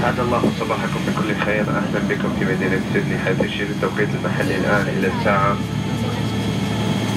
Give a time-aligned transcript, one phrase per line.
[0.00, 1.64] اسعد الله صباحكم بكل خير.
[1.80, 3.18] أهلا بكم في مدينة سيدني.
[3.24, 5.56] حيث يشير التوقيت المحلي الآن إلى الساعة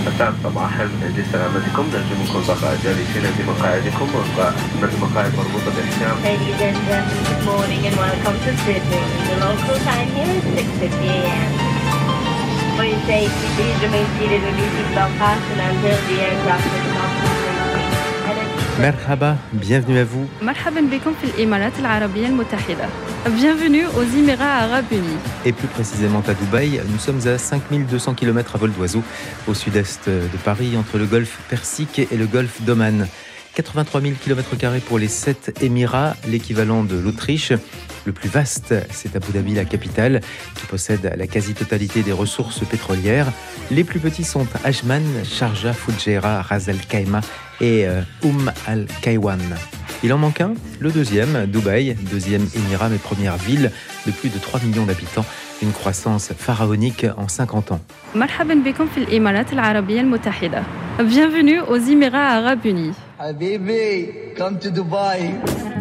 [0.08, 0.86] الثامن صباحا.
[1.18, 6.16] لسلامتكم نرجو منكم بقاء جالسين في مقاعدكم وبقاء من المقاعد مربوطة بالحزام.
[12.78, 14.42] Please stay seated and be seated
[15.68, 17.42] until the aircraft is off.
[18.80, 20.27] Merhaba, bienvenue à vous.
[23.30, 25.17] Bienvenue aux Émirats arabes unis.
[25.45, 29.03] Et plus précisément à Dubaï, nous sommes à 5200 km à vol d'oiseau,
[29.48, 33.07] au sud-est de Paris, entre le golfe Persique et le golfe d'Oman.
[33.55, 34.49] 83 000 km
[34.88, 37.53] pour les 7 Émirats, l'équivalent de l'Autriche.
[38.05, 40.21] Le plus vaste, c'est Abu Dhabi, la capitale,
[40.55, 43.31] qui possède la quasi-totalité des ressources pétrolières.
[43.71, 47.21] Les plus petits sont Ajman, Sharjah, Fujairah, Ras Al Khaimah
[47.62, 49.39] et euh, Umm Al Kaiwan.
[50.04, 53.71] Il en manque un, le deuxième, Dubaï, deuxième Émirat mais première ville
[54.05, 55.26] de plus de 3 millions d'habitants,
[55.62, 57.79] une croissance pharaonique en 50 ans.
[61.01, 62.93] Bienvenue aux Émirats arabes unis.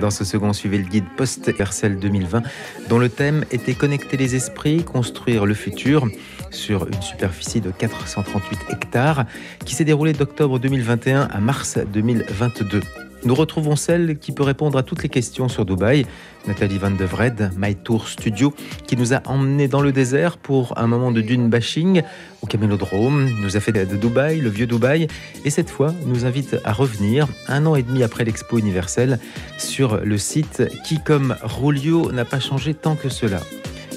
[0.00, 2.42] Dans ce second, suivez le guide post-Hercel 2020,
[2.88, 6.06] dont le thème était Connecter les esprits, construire le futur,
[6.50, 9.24] sur une superficie de 438 hectares,
[9.64, 12.80] qui s'est déroulée d'octobre 2021 à mars 2022.
[13.24, 16.06] Nous retrouvons celle qui peut répondre à toutes les questions sur Dubaï,
[16.48, 18.52] Nathalie Van de Vred, My Tour Studio,
[18.88, 22.02] qui nous a emmenés dans le désert pour un moment de dune bashing
[22.42, 25.06] au Camélodrome, nous a fait de Dubaï, le vieux Dubaï,
[25.44, 29.20] et cette fois nous invite à revenir, un an et demi après l'Expo universelle,
[29.56, 33.40] sur le site qui, comme Rolio, n'a pas changé tant que cela.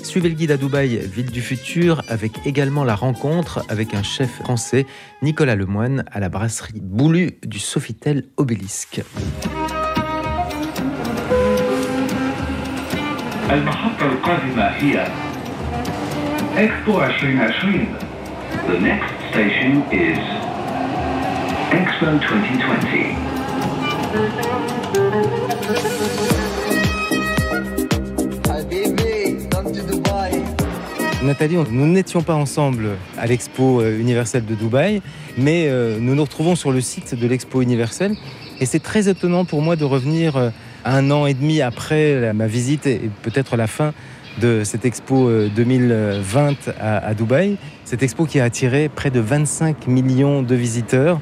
[0.04, 4.30] Suivez le guide à Dubaï, ville du futur, avec également la rencontre avec un chef
[4.42, 4.86] français,
[5.22, 9.02] Nicolas Lemoine, à la brasserie Boulu du Sofitel Obélisque.
[13.50, 15.06] المحطة القادمة هي
[16.56, 17.88] Expo 2020.
[18.68, 20.18] The next station is
[21.72, 24.73] Expo 2020.
[31.25, 35.01] Nathalie, nous n'étions pas ensemble à l'Expo euh, universelle de Dubaï,
[35.37, 38.15] mais euh, nous nous retrouvons sur le site de l'Expo universelle.
[38.59, 40.49] Et c'est très étonnant pour moi de revenir euh,
[40.85, 43.93] un an et demi après ma visite et peut-être la fin
[44.39, 47.57] de cette Expo euh, 2020 à, à Dubaï.
[47.85, 51.19] Cette Expo qui a attiré près de 25 millions de visiteurs.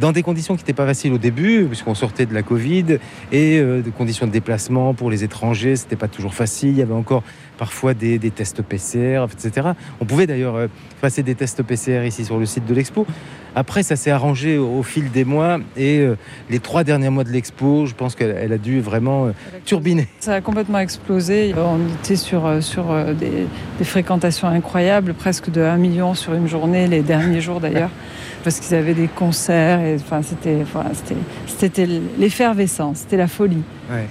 [0.00, 2.98] Dans des conditions qui n'étaient pas faciles au début, puisqu'on sortait de la Covid,
[3.30, 6.70] et euh, des conditions de déplacement pour les étrangers, c'était pas toujours facile.
[6.70, 7.22] Il y avait encore
[7.58, 9.68] parfois des, des tests PCR, etc.
[10.00, 10.66] On pouvait d'ailleurs euh,
[11.00, 13.06] passer des tests PCR ici sur le site de l'expo.
[13.54, 16.16] Après, ça s'est arrangé au, au fil des mois et euh,
[16.50, 19.30] les trois derniers mois de l'expo, je pense qu'elle elle a dû vraiment
[19.64, 20.08] turbiner.
[20.18, 21.54] Ça a complètement explosé.
[21.56, 23.46] On était sur, sur des,
[23.78, 27.90] des fréquentations incroyables, presque de 1 million sur une journée, les derniers jours d'ailleurs,
[28.44, 29.80] parce qu'ils avaient des concerts.
[29.80, 31.16] Et, enfin, c'était, enfin, c'était,
[31.58, 31.88] c'était
[32.18, 33.62] l'effervescence, c'était la folie.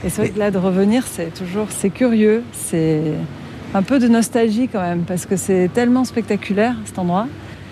[0.03, 3.01] Et c'est vrai que là, de revenir, c'est toujours c'est curieux, c'est
[3.73, 7.27] un peu de nostalgie quand même, parce que c'est tellement spectaculaire cet endroit.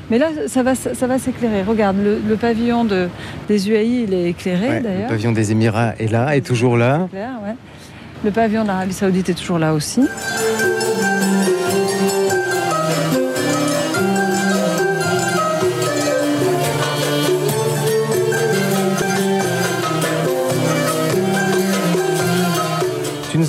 [0.09, 1.63] Mais là, ça va, ça va s'éclairer.
[1.63, 3.07] Regarde, le, le pavillon de,
[3.47, 5.07] des UAI, il est éclairé Ouais, le d'ailleurs.
[5.09, 7.01] pavillon des Émirats est là, est toujours là.
[7.11, 7.55] C'est clair, ouais.
[8.23, 10.01] Le pavillon d'Arabie Saoudite est toujours là aussi.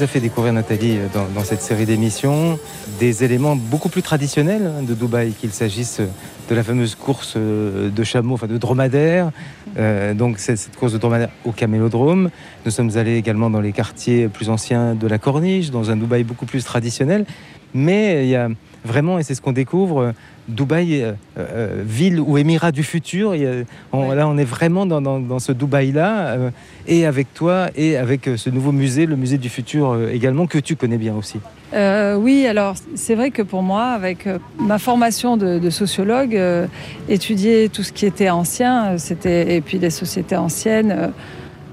[0.06, 2.58] Fait découvrir, Nathalie, dans, dans cette série d'émissions,
[2.98, 6.00] des éléments beaucoup plus traditionnels hein, de Dubaï, qu'il s'agisse
[6.48, 9.30] de la fameuse course euh, de chameaux, enfin de dromadaires.
[9.78, 12.30] Euh, donc, cette course de dromadaires au camélodrome.
[12.64, 16.24] Nous sommes allés également dans les quartiers plus anciens de la Corniche, dans un Dubaï
[16.24, 17.24] beaucoup plus traditionnel.
[17.74, 18.48] Mais il y a
[18.84, 20.12] vraiment, et c'est ce qu'on découvre,
[20.48, 23.34] Dubaï, euh, euh, ville ou émirat du futur.
[23.92, 24.14] On- Ouais.
[24.16, 26.50] Là, on est vraiment dans, dans- dans ce Dubaï-là, euh,
[26.88, 30.46] et avec toi, et avec euh, ce nouveau musée, le musée du futur euh, également,
[30.46, 31.38] que tu connais bien aussi.
[31.74, 36.34] Euh, oui, alors c'est vrai que pour moi, avec euh, ma formation de, de sociologue,
[36.36, 36.66] euh,
[37.08, 41.12] étudier tout ce qui était ancien, euh, c'était et puis les sociétés anciennes.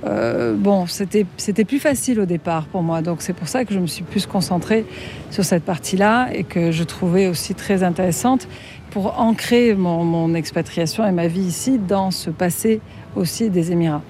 [0.06, 3.80] Euh, bon, c'était plus facile au départ pour moi, donc c'est pour ça que je
[3.80, 4.86] me suis plus concentrée
[5.30, 8.48] sur cette partie-là et que je trouvais aussi très intéressante
[8.92, 12.81] pour ancrer mon, expatriation et ma vie ici dans ce passé
[13.16, 14.01] aussi des Émirats.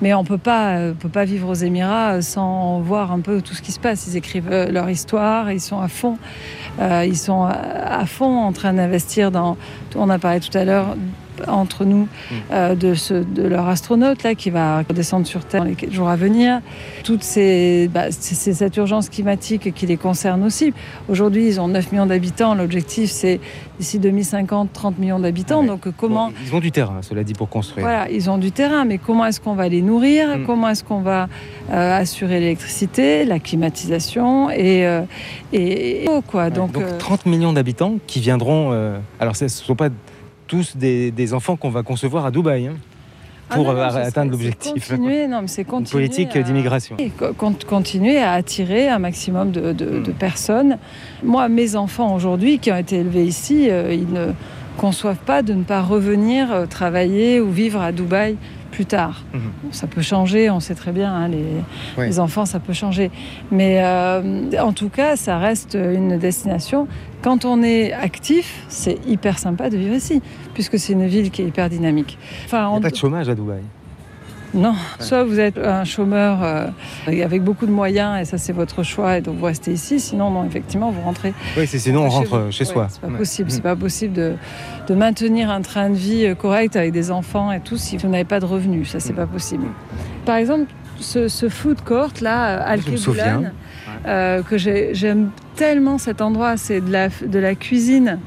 [0.00, 3.54] Mais on peut pas, euh, peut pas vivre aux Émirats sans voir un peu tout
[3.54, 4.06] ce qui se passe.
[4.08, 6.18] Ils écrivent euh, leur histoire, ils sont à fond,
[6.80, 9.56] ils sont à, à fond en train d'investir dans.
[9.94, 10.96] On a parlé tout à l'heure
[11.48, 12.08] entre nous
[12.52, 16.08] euh, de, ce, de leur astronaute là qui va descendre sur Terre dans les jours
[16.08, 16.60] à venir.
[17.04, 20.72] Toutes ces, bah, c'est cette urgence climatique qui les concerne aussi.
[21.08, 22.54] Aujourd'hui, ils ont 9 millions d'habitants.
[22.54, 23.40] L'objectif, c'est
[23.78, 25.60] d'ici 2050, 30 millions d'habitants.
[25.62, 25.66] Ouais.
[25.66, 27.84] Donc comment Bon, ils ont du terrain, cela dit, pour construire.
[27.86, 30.38] voilà, ils ont du terrain, mais comment est-ce qu'on va les nourrir?
[30.38, 30.44] Mm.
[30.46, 31.28] Comment est-ce qu'on va
[31.70, 35.02] euh, assurer l'électricité, la climatisation et, euh,
[35.52, 36.50] et, et l'eau, quoi?
[36.50, 38.70] Donc, Donc, euh, 30 millions d'habitants qui viendront.
[38.72, 39.88] euh, alors, ce ne sont pas
[40.52, 42.74] tous des, des enfants qu'on va concevoir à Dubaï hein,
[43.48, 44.86] ah pour non, non, euh, atteindre l'objectif.
[44.90, 46.96] Continuer, non, mais c'est Une continuer politique à- d'immigration.
[47.66, 50.02] continuer à attirer un maximum de, de- Mm.
[50.02, 50.76] de personnes.
[51.24, 54.32] Moi, mes enfants aujourd'hui, qui ont été élevés ici, euh, ils ne
[54.76, 58.36] conçoivent pas de ne pas revenir euh, travailler ou vivre à Dubaï
[58.72, 59.22] plus tard.
[59.32, 59.40] Mhm.
[59.62, 63.12] Bon, ça peut changer, on sait très bien, hein, les, enfants, ça peut changer.
[63.52, 66.88] Mais euh, en tout cas, ça reste une destination.
[67.22, 70.20] Quand on est actif, c'est hyper sympa de vivre ici,
[70.54, 72.18] puisque c'est une ville qui est hyper dynamique.
[72.46, 73.62] Enfin, Il n'y on- a pas de chômage à Dubaï.
[74.54, 76.66] Non, soit vous êtes un chômeur euh,
[77.06, 79.98] avec beaucoup de moyens et ça c'est votre choix et donc vous restez ici.
[80.00, 81.32] Sinon, non, effectivement, vous rentrez.
[81.56, 82.86] Oui, sinon on rentre chez Ouais, soi.
[82.90, 83.18] C'est pas Ouais.
[83.18, 83.48] possible.
[83.48, 83.50] Mm.
[83.52, 84.34] C'est pas possible de,
[84.88, 88.08] de maintenir un train de vie euh, correct avec des enfants et tout si vous
[88.08, 88.90] n'avez pas de revenus.
[88.90, 89.16] Ça c'est Mm.
[89.16, 89.64] pas possible.
[90.26, 90.66] Par exemple,
[91.00, 92.76] ce, ce food court là.
[92.78, 93.44] Keboulan,
[94.06, 96.56] euh, que j'ai- j'aime tellement cet endroit.
[96.56, 98.18] C'est de la, de la cuisine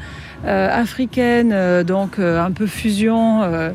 [0.44, 3.42] africaine, euh, donc euh, un peu fusion.
[3.44, 3.72] euh,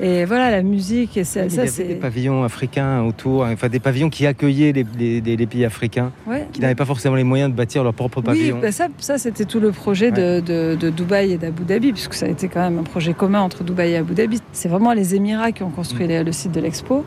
[0.00, 1.16] et voilà, la musique.
[1.16, 1.84] Et ça, ça c'est.
[1.84, 6.10] des pavillons africains autour, enfin des pavillons qui accueillaient les, les- les- les pays africains,
[6.26, 6.46] Ouais.
[6.52, 8.56] qui n'avaient pas forcément les moyens de bâtir leur propre pavillon.
[8.56, 11.92] Oui, bah ça, ça c'était tout le projet de, de, de Dubaï et d'Abu Dhabi,
[11.92, 14.40] puisque ça a été quand même un projet commun entre Dubaï et Abu Dhabi.
[14.52, 17.04] C'est vraiment les Émirats qui ont construit les- le site de l'expo.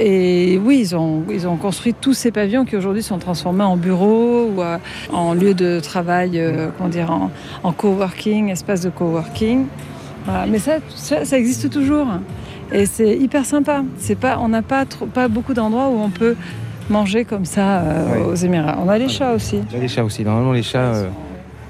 [0.00, 3.76] Et oui, ils ont, ils ont construit tous ces pavillons qui aujourd'hui sont transformés en
[3.76, 4.62] bureaux ou
[5.14, 7.30] en lieu de travail, euh, comment dire, en,
[7.62, 9.66] en coworking, espace de coworking.
[10.26, 10.46] Voilà.
[10.46, 12.06] Mais ça, ça, ça existe toujours.
[12.72, 13.82] Et c'est hyper sympa.
[13.98, 16.34] C'est pas, on n'a pas, trop- pas beaucoup d'endroits où on peut
[16.90, 18.78] manger comme ça euh, aux Émirats.
[18.84, 19.60] On a les chats aussi.
[19.78, 20.24] Les chats aussi.
[20.24, 20.92] Normalement, les chats.
[20.94, 21.06] euh,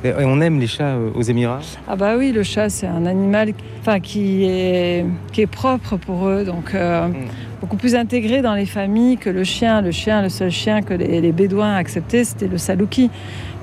[0.04, 1.60] et on aime les chats euh, aux Émirats.
[1.88, 6.28] Ah bah oui, le chat c'est un animal enfin, qui, est, qui est propre pour
[6.28, 7.14] eux, donc euh, Mm.
[7.64, 9.80] Beaucoup plus intégré dans les familles que le chien.
[9.80, 13.10] Le chien, le seul chien que les, les Bédouins acceptaient, c'était le salouki.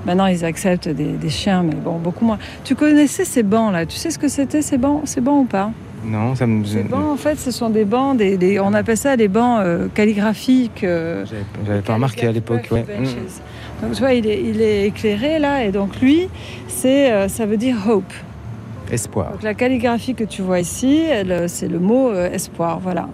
[0.04, 2.38] Maintenant, ils acceptent des, des chiens, mais bon, beaucoup moins.
[2.64, 5.46] Tu connaissais ces bancs là Tu sais ce que c'était ces bancs, ces bancs ou
[5.46, 5.70] pas?
[6.04, 6.64] Non, ça me.
[6.64, 9.60] Ces bancs, en fait, ce sont des bancs, des, des- on appelle ça les bancs
[9.60, 10.82] euh, calligraphiques.
[10.82, 11.24] euh,
[11.64, 12.66] J'avais pas remarqué à l'époque.
[12.72, 12.82] ouais.
[12.82, 13.04] Mm.
[13.84, 16.26] Donc tu vois, il est, il est éclairé là, et donc lui,
[16.66, 18.12] c'est, euh, ça veut dire hope.
[18.90, 19.30] Espoir.
[19.30, 23.08] Donc la calligraphie que tu vois ici, elle, c'est le mot euh, espoir, voilà.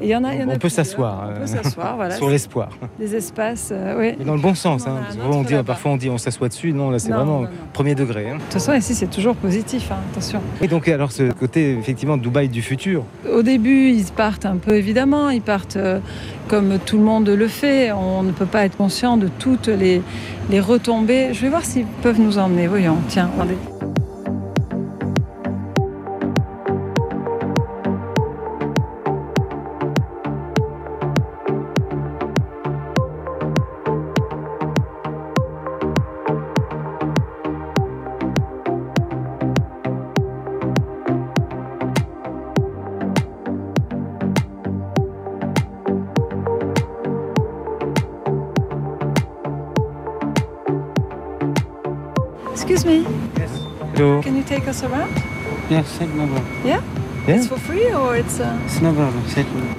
[0.00, 0.84] Et il y en a, y en a On peut plusieurs.
[0.86, 2.14] s'asseoir, On euh, peut s'asseoir, voilà.
[2.16, 2.68] Sur l'espoir.
[2.98, 4.14] Des espaces, euh, oui.
[4.18, 4.86] Mais dans le bon sens.
[4.86, 6.72] Hein, a parce on dit, parfois on dit on s'assoit dessus.
[6.72, 7.48] Non, là c'est vraiment non, non.
[7.72, 8.28] premier degré.
[8.30, 8.34] hein.
[8.36, 10.40] De toute façon, ici, c'est toujours positif, hein, attention.
[10.60, 13.04] Et donc alors ce côté effectivement Dubaï du futur.
[13.32, 15.98] Au début, ils partent un peu, évidemment, ils partent euh,
[16.48, 17.92] comme tout le monde le fait.
[17.92, 20.02] On ne peut pas être conscient de toutes les,
[20.50, 21.30] les retombées.
[21.32, 22.66] Je vais voir s'ils peuvent nous emmener.
[22.66, 23.56] Voyons, tiens, regardez.
[54.36, 55.10] Can you take us around?
[55.70, 56.44] Yes, take no problem.
[56.64, 56.80] Yeah?
[57.28, 58.38] It's for free or it's...
[58.38, 59.22] uh, It's no problem.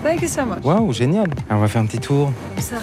[0.03, 0.63] Thank you so much.
[0.63, 1.27] Waouh, génial.
[1.49, 2.31] Alors, on va faire un petit tour.
[2.55, 2.81] Comme ça, ouais,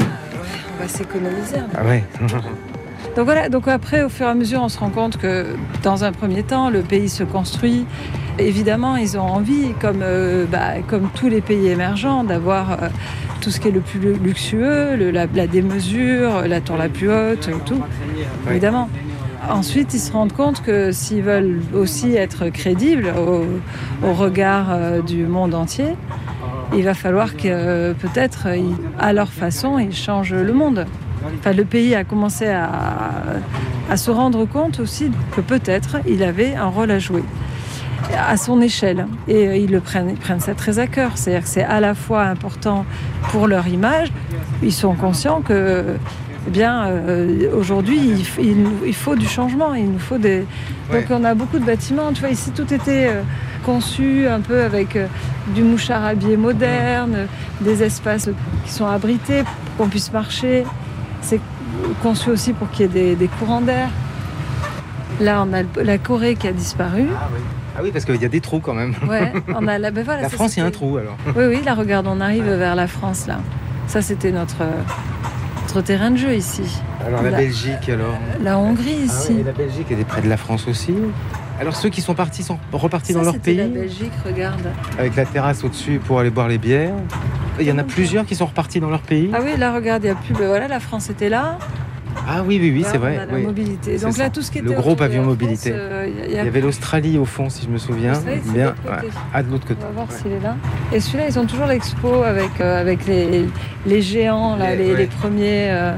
[0.78, 1.76] on va s'économiser un peu.
[1.78, 2.04] Ah ouais.
[3.16, 5.46] Donc voilà, donc après, au fur et à mesure, on se rend compte que
[5.84, 7.86] dans un premier temps, le pays se construit.
[8.40, 12.88] Évidemment, ils ont envie, comme, euh, bah, comme tous les pays émergents, d'avoir euh,
[13.40, 17.08] tout ce qui est le plus luxueux, le- la, la démesure, la tour la plus
[17.08, 17.80] haute, tout,
[18.50, 18.88] évidemment.
[19.50, 25.26] Ensuite, ils se rendent compte que s'ils veulent aussi être crédibles au, regard euh, du
[25.26, 25.96] monde entier,
[26.74, 28.48] il va falloir que euh, peut-être,
[28.98, 30.86] à leur façon, ils changent le monde.
[31.38, 32.70] Enfin, le pays a commencé à,
[33.90, 37.22] à se rendre compte aussi que peut-être il avait un rôle à jouer
[38.12, 39.06] à son échelle.
[39.28, 41.12] Et euh, ils le prennent, ils prennent ça très à cœur.
[41.14, 42.84] C'est-à-dire que c'est à la fois important
[43.30, 44.12] pour leur image.
[44.62, 45.96] Ils sont conscients que,
[46.46, 47.98] eh bien, euh, aujourd'hui,
[48.38, 49.74] il, faut du changement.
[49.74, 50.44] Il nous faut des.
[50.92, 52.12] Donc, on a beaucoup de bâtiments.
[52.12, 53.22] Tu vois, ici, tout était euh,
[53.64, 55.06] conçu un peu avec euh,
[55.54, 57.26] du mouchard habillé moderne,
[57.60, 58.28] des espaces
[58.66, 60.64] qui sont abrités pour qu'on puisse marcher.
[61.22, 61.40] C'est
[62.02, 63.88] conçu aussi pour qu'il y ait des, des courants d'air.
[65.20, 67.06] Là, on a la Corée qui a disparu.
[67.76, 68.94] Ah oui, parce qu'il y a des trous quand même.
[69.08, 71.16] Ouais, on a la, ben voilà, La France, il y a un trou alors.
[71.36, 73.38] Oui, oui, là, regarde, on arrive vers la France, là.
[73.86, 74.70] Ça, c'était notre, euh,
[75.74, 76.62] notre terrain de jeu ici.
[77.04, 78.16] Alors la La- Belgique alors.
[78.42, 79.32] La Hongrie, Ah ici.
[79.40, 80.94] et la Belgique elle est près de la France aussi.
[81.60, 84.60] Alors ceux qui sont partis sont repartis Ça, dans leur pays la Belgique, regarde.
[84.98, 86.94] avec la terrasse au-dessus pour aller boire les bières.
[87.58, 89.30] Il y en a plusieurs qui sont repartis dans leur pays.
[89.32, 90.34] Ah oui, là, regarde, il n'y a plus.
[90.34, 91.58] ben voilà, la France était là.
[92.26, 93.18] Ah oui, oui, oui, c'est on vrai.
[93.18, 93.42] a la oui.
[93.42, 93.98] mobilité.
[93.98, 95.70] C'est Donc là, tout ce qui Le gros pavillon mobilité.
[95.70, 98.12] France, euh, il y a- il avait l'Australie au fond, si je me souviens.
[98.52, 99.08] Bien, ouais.
[99.32, 99.80] Ah, de l'autre côté.
[99.82, 100.16] On va voir Ouais.
[100.16, 100.56] s'il est là.
[100.92, 103.46] Et celui-là, ils ont toujours l'expo avec, euh, avec les,
[103.86, 104.96] les géants, là, Les- les, ouais.
[104.98, 105.92] les premiers euh,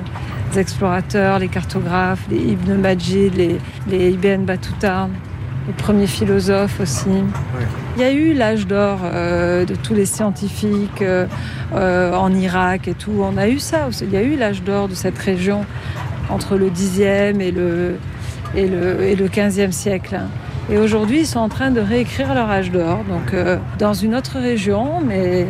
[0.57, 5.09] explorateurs, les cartographes, les Ibn Majid, les, les Ibn Battuta,
[5.67, 7.09] les premiers philosophes aussi.
[7.97, 11.27] Il y a eu l'âge d'or euh, de tous les scientifiques euh,
[12.15, 13.13] en Irak et tout.
[13.21, 14.05] On a eu ça aussi.
[14.05, 15.65] Il y a eu l'âge d'or de cette région
[16.31, 17.97] entre le 10e et le,
[18.55, 20.19] et le, et le 15e siècle.
[20.71, 24.15] Et aujourd'hui, ils sont en train de réécrire leur âge d'or, donc euh, dans une
[24.15, 25.47] autre région, mais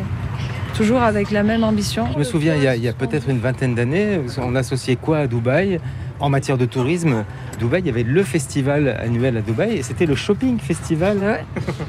[0.74, 2.06] toujours avec la même ambition.
[2.12, 4.96] Je me souviens, il y a, il y a peut-être une vingtaine d'années, on associait
[4.96, 5.80] quoi à Dubaï?
[6.18, 7.24] En matière de tourisme,
[7.58, 11.18] Dubaï, il y avait le festival annuel à Dubaï et c'était le shopping festival.
[11.18, 11.44] Ouais.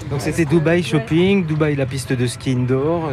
[0.10, 3.10] Donc c'était Dubaï Shopping, Dubaï la piste de ski indoor.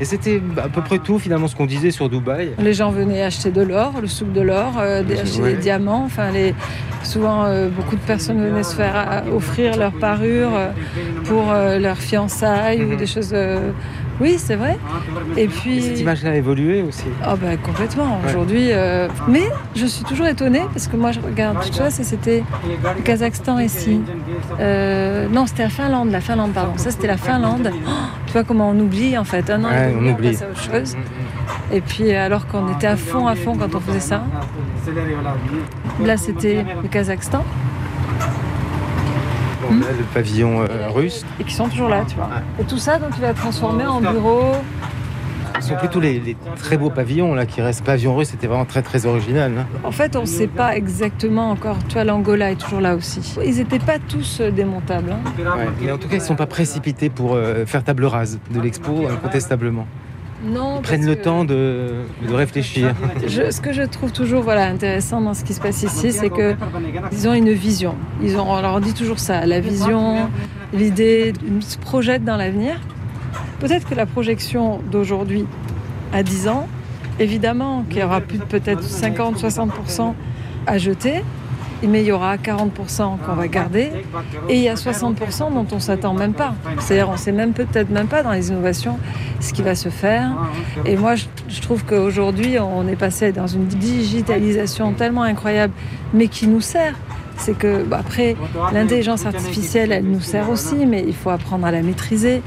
[0.00, 2.52] Et c'était à peu près tout finalement ce qu'on disait sur Dubaï.
[2.58, 5.20] Les gens venaient acheter de l'or, le souk de l'or, euh, Ouais.
[5.20, 6.04] acheter des diamants.
[6.06, 6.54] Enfin, les,
[7.02, 8.94] souvent, euh, beaucoup de personnes venaient se faire
[9.26, 10.68] euh, offrir leur parure euh,
[11.24, 12.96] pour euh, leur fiançailles ou Mhm.
[12.96, 13.34] des choses.
[14.20, 14.78] Oui, c'est vrai.
[15.36, 15.78] Et puis.
[15.78, 17.04] Et cette image-là a évolué aussi.
[17.22, 18.20] Ah ben complètement.
[18.22, 18.28] Ouais.
[18.30, 22.04] Aujourd'hui, euh, mais je suis toujours étonnée parce que moi je regarde tout ça, c'est-
[22.04, 22.44] c'était
[22.96, 24.00] le Kazakhstan ici.
[24.60, 26.72] Euh, non, c'était la Finlande, la Finlande, pardon.
[26.76, 27.72] Ça c'était la Finlande.
[27.74, 27.90] Oh,
[28.26, 29.50] tu vois comment on oublie en fait.
[29.50, 30.28] Un an, Ouais, et on oublie.
[30.36, 30.96] à autre chose.
[31.72, 34.22] Et puis alors qu'on était à fond, à fond quand on faisait ça.
[36.04, 37.44] Là c'était le Kazakhstan
[39.70, 41.24] On a le pavillon euh, russe.
[41.40, 42.28] et qui sont toujours là, tu vois.
[42.60, 44.52] Et tout ça donc il va être transformé en bureau.
[45.60, 47.84] Ce sont plutôt les, les très beaux pavillons là qui restent.
[47.84, 49.52] Pavillon russe, c'était vraiment très très original.
[49.56, 49.66] hein.
[49.84, 51.76] En fait, on ne sait pas exactement encore.
[51.88, 53.20] Tu vois, l'Angola est toujours là aussi.
[53.44, 55.12] Ils n'étaient pas tous euh, démontables.
[55.12, 55.20] hein.
[55.56, 55.68] Ouais.
[55.80, 58.60] Mais en tout cas, ils ne sont pas précipités pour euh, faire table rase de
[58.60, 59.86] l'expo, incontestablement.
[60.44, 61.92] Non, Ils prennent le que temps de,
[62.28, 62.94] de réfléchir.
[63.26, 66.30] je- ce que je trouve toujours voilà, intéressant dans ce qui se passe ici, c'est
[66.30, 66.54] que
[67.12, 67.94] ils ont une vision.
[68.22, 70.28] Ils ont, on leur dit toujours ça, la vision,
[70.72, 72.80] l'idée, ils se projettent dans l'avenir.
[73.60, 75.46] Peut-être que la projection d'aujourd'hui
[76.12, 76.66] à 10 ans,
[77.18, 80.14] évidemment qu'il y aura plus de peut-être 50-60%
[80.66, 81.22] à jeter,
[81.86, 83.90] mais il y aura 40% qu'on va garder
[84.48, 86.54] et il y a 60% dont on s'attend même pas.
[86.78, 88.98] C'est-à-dire on sait même peut-être même pas dans les innovations
[89.40, 90.30] ce qui va se faire.
[90.86, 95.72] Et moi, je, trouve qu'aujourd'hui, on est passé dans une digitalisation tellement incroyable,
[96.12, 96.94] mais qui nous sert.
[97.36, 98.36] C'est que, bah, après,
[98.72, 102.42] l'intelligence artificielle, elle nous sert aussi, mais il faut apprendre à la maîtriser.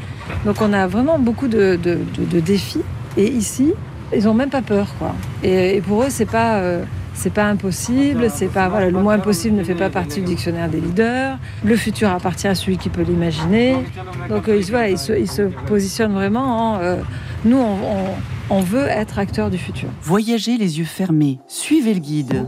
[0.45, 2.81] Donc, on a vraiment beaucoup de, de- défis.
[3.17, 3.73] Et ici,
[4.15, 5.13] ils n'ont même pas peur, quoi.
[5.43, 6.55] Et, et pour eux, c'est pas.
[6.59, 6.83] euh,
[7.17, 10.69] c'est pas impossible, c'est pas voilà, le mot impossible ne fait pas partie du dictionnaire
[10.69, 11.37] des leaders.
[11.65, 13.75] Le futur appartient à celui qui peut l'imaginer.
[14.29, 16.95] Donc euh, ils, voilà, ils, se, ils se positionnent vraiment en euh,
[17.43, 18.15] nous, on, on-
[18.49, 19.89] on veut être acteurs du futur.
[20.01, 22.45] Voyagez les yeux fermés, suivez le guide.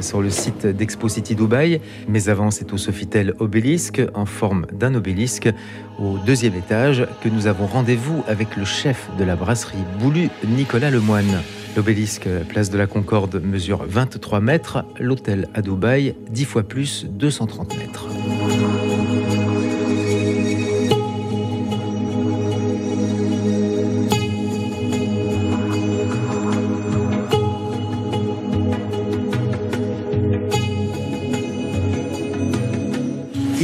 [0.00, 1.80] Sur le site d'Expo City Dubaï.
[2.08, 5.50] Mais avant, c'est au Sofitel Obélisque, en forme d'un obélisque,
[5.98, 10.90] au deuxième étage, que nous avons rendez-vous avec le chef de la brasserie Boulu, Nicolas
[10.90, 11.42] Lemoine.
[11.76, 14.84] L'obélisque, place de la Concorde, mesure 23 mètres.
[15.00, 18.06] L'hôtel à Dubaï, 10 fois plus, 230 mètres.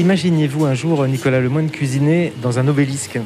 [0.00, 3.18] Imaginiez-vous un jour Nicolas Lemoine cuisiner dans un obélisque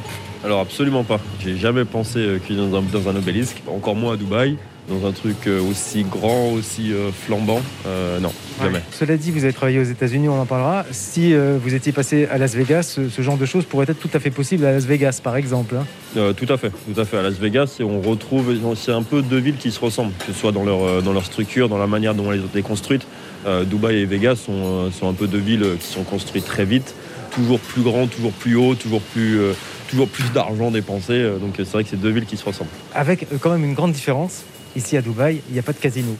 [0.44, 1.20] Alors absolument pas.
[1.40, 4.56] J'ai jamais pensé euh, cuisiner dans un, dans un obélisque, encore moins à Dubaï.
[4.88, 7.60] dans un truc euh, aussi grand, aussi euh, flambant.
[7.86, 8.80] Euh, non, jamais.
[8.90, 10.84] Cela dit, vous avez travaillé aux États-Unis, on en parlera.
[10.90, 14.00] Si euh, vous étiez passé à Las Vegas, ce, ce genre de choses pourrait être
[14.00, 15.76] tout à fait possible à Las Vegas, par exemple.
[15.76, 15.86] hein.
[16.16, 17.18] Euh, tout à fait, tout à fait.
[17.18, 20.32] À Las Vegas, on retrouve, c'est un peu deux villes qui se ressemblent, que ce
[20.32, 23.06] soit dans leur, dans leur structure, dans la manière dont elles ont été construites.
[23.46, 26.64] Euh, Dubaï et Vegas sont, euh, sont un peu deux villes qui sont construites très
[26.64, 26.94] vite,
[27.30, 29.52] toujours plus grands, toujours plus hauts, toujours plus, euh,
[29.88, 31.22] toujours plus d'argent dépensé.
[31.40, 32.70] Donc c'est vrai que c'est deux villes qui se ressemblent.
[32.94, 34.44] Avec quand même une grande différence.
[34.76, 36.16] Ici à Dubaï, il n'y a pas de casino.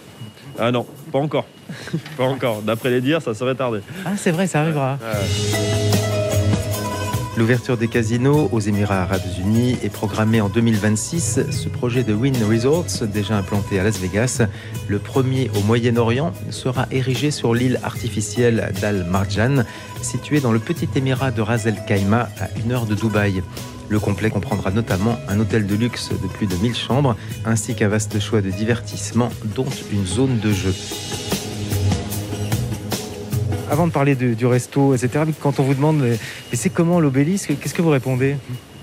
[0.59, 1.47] Ah non, pas encore.
[2.16, 2.62] pas encore.
[2.62, 3.81] D'après les dires, ça serait tardé.
[4.04, 4.99] Ah, c'est vrai, ça arrivera.
[7.37, 11.41] L'ouverture des casinos aux Émirats arabes unis est programmée en 2026.
[11.50, 14.43] Ce projet de Wynn Resorts, déjà implanté à Las Vegas,
[14.87, 19.64] le premier au Moyen-Orient, sera érigé sur l'île artificielle d'Al Marjan,
[20.00, 23.43] située dans le petit émirat de Ras El Khaimah, à une heure de Dubaï.
[23.88, 27.88] Le complet comprendra notamment un hôtel de luxe de plus de 1000 chambres, ainsi qu'un
[27.88, 30.73] vaste choix de divertissements, dont une zone de jeu.
[33.71, 36.18] Avant de parler du resto, etc., quand on vous demande mais,
[36.50, 38.37] mais c'est comment l'obélisque, qu'est-ce que vous répondez?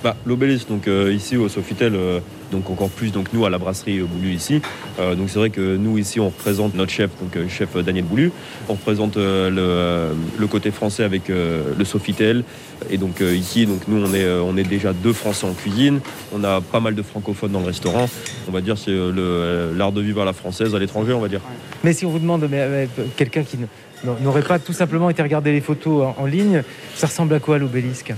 [0.03, 2.19] Bah, L'obélisque, donc euh, ici au Sofitel, euh,
[2.51, 4.61] donc encore plus donc nous à la brasserie euh, Boulu ici.
[4.99, 8.03] Euh, donc c'est vrai que nous ici on représente notre chef, donc euh, chef Daniel
[8.05, 8.31] Boulu.
[8.69, 12.43] On représente le, le côté français avec le Sofitel.
[12.89, 15.99] Et donc ici, donc nous on est on est déjà deux Français en cuisine.
[16.33, 18.09] On a pas mal de francophones dans le restaurant.
[18.47, 21.27] On va dire c'est le, l'art de vivre à la française à l'étranger, on va
[21.27, 21.41] dire.
[21.83, 22.49] Mais si on vous demande,
[23.17, 23.67] quelqu'un qui ne-
[24.23, 26.63] n'aurait pas tout simplement été regarder les photos en, en ligne,
[26.95, 28.13] ça ressemble à quoi l'obélisque?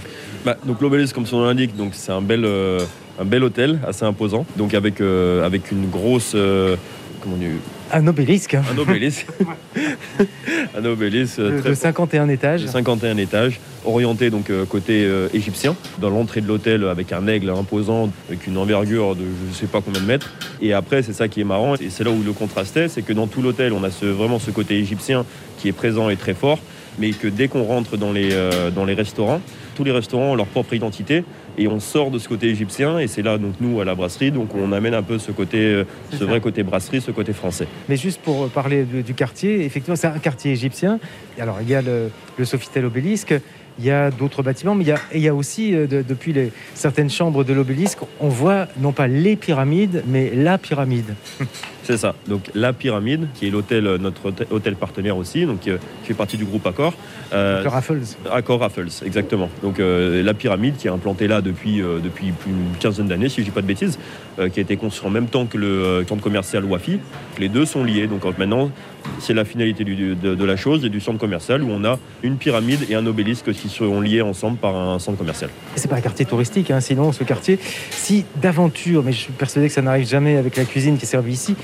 [0.45, 2.79] Bah, donc l'obélisque, comme son nom l'indique, donc c'est un bel, euh,
[3.19, 4.45] un bel hôtel assez imposant.
[4.57, 6.75] Donc avec, euh, avec une grosse, euh,
[7.21, 7.47] comment on dit,
[7.91, 9.27] Un obélisque un obélisque,
[10.77, 12.63] un obélisque euh, de, très de 51 étages.
[12.63, 17.49] de 51 étages, orienté donc côté euh, égyptien, dans l'entrée de l'hôtel avec un aigle
[17.49, 20.33] imposant, avec une envergure de je ne sais pas combien de mètres.
[20.61, 23.01] Et après, c'est ça qui est marrant, et c'est là où le contraste est, c'est
[23.01, 25.25] que dans tout l'hôtel, on a ce, vraiment ce côté égyptien
[25.57, 26.59] qui est présent et très fort,
[26.99, 29.41] mais que dès qu'on rentre dans les, euh, dans les restaurants,
[29.75, 31.23] tous les restaurants ont leur propre identité,
[31.57, 34.31] et on sort de ce côté égyptien, et c'est là donc nous à la brasserie,
[34.31, 36.25] donc on amène un peu ce côté, euh, ce ça.
[36.25, 37.67] vrai côté brasserie, ce côté français.
[37.89, 40.99] Mais juste pour parler de- du quartier, effectivement, c'est un quartier égyptien.
[41.39, 43.33] Alors, il y a le, le Sofitel obélisque,
[43.79, 45.87] il y a d'autres bâtiments, mais il y a, et il y a aussi, euh,
[45.87, 50.57] de- depuis les, certaines chambres de l'obélisque, on voit non pas les pyramides, mais la
[50.57, 51.15] pyramide.
[51.83, 52.15] C'est ça.
[52.27, 56.07] Donc la pyramide, qui est l'hôtel, euh, notre hôtel- hôtel partenaire aussi, donc euh, qui
[56.07, 56.93] fait partie du groupe Accor.
[57.33, 57.99] Euh, Le Raffles.
[58.31, 59.49] Accor Raffles, exactement.
[59.61, 63.41] Donc euh, la pyramide qui est implantée là depuis, depuis plus d'une quinzaine d'années, si
[63.41, 63.99] je dis pas de bêtises,
[64.37, 66.99] qui a été construit en même temps que le centre commercial Wafi.
[67.37, 68.07] Les deux sont liés.
[68.07, 68.71] Donc maintenant,
[69.19, 71.99] c'est la finalité du- de, de la chose et du centre commercial où on a
[72.23, 75.49] une pyramide et un obélisque qui seront liés ensemble par un centre commercial.
[75.75, 77.59] C'est pas un quartier touristique, hein, sinon ce quartier,
[77.91, 81.07] si d'aventure, mais je suis persuadé que ça n'arrive jamais avec la cuisine qui est
[81.07, 81.55] servie ici,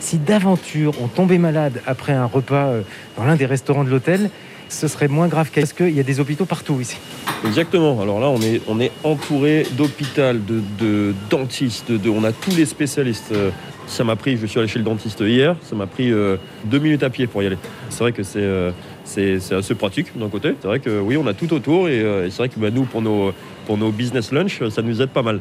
[0.00, 2.82] si d'aventure on tombait malade après un repas euh,
[3.16, 4.30] dans l'un des restaurants de l'hôtel,
[4.68, 6.98] ce serait moins grave parce qu'il y a des hôpitaux partout ici.
[7.46, 8.00] Exactement.
[8.02, 12.54] Alors là, on est, on est entouré d'hôpital, de, de dentistes, de, on a tous
[12.54, 13.32] les spécialistes.
[13.32, 13.50] Euh,
[13.88, 16.78] Ça m'a pris, je suis allé chez le dentiste hier, ça m'a pris euh, deux
[16.78, 17.56] minutes à pied pour y aller.
[17.88, 18.70] C'est vrai que c'est euh,
[19.06, 20.52] c'est c'est assez pratique d'un côté.
[20.60, 22.68] C'est vrai que oui, on a tout autour et, euh, et c'est vrai que bah,
[22.70, 23.32] nous, pour nos,
[23.66, 25.40] pour nos business lunch, ça nous aide pas mal.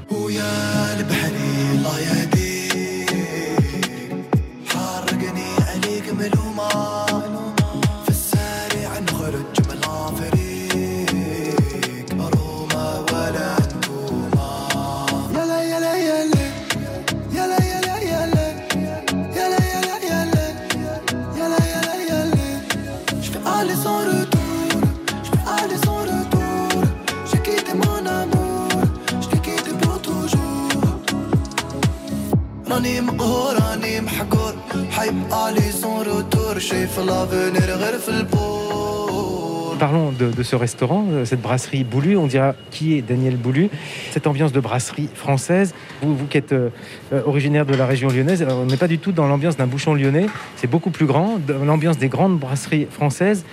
[40.37, 42.17] De, ce restaurant, euh, cette brasserie Boulu.
[42.17, 43.69] On dira qui est Daniel Boulu.
[44.11, 45.73] Cette ambiance de brasserie française.
[46.01, 46.69] Vous, vous qui êtes euh,
[47.13, 49.93] euh, originaire de la région lyonnaise, on n'est pas du tout dans l'ambiance d'un bouchon
[49.93, 50.27] lyonnais.
[50.55, 53.45] C'est beaucoup plus grand, l'ambiance des grandes brasseries françaises.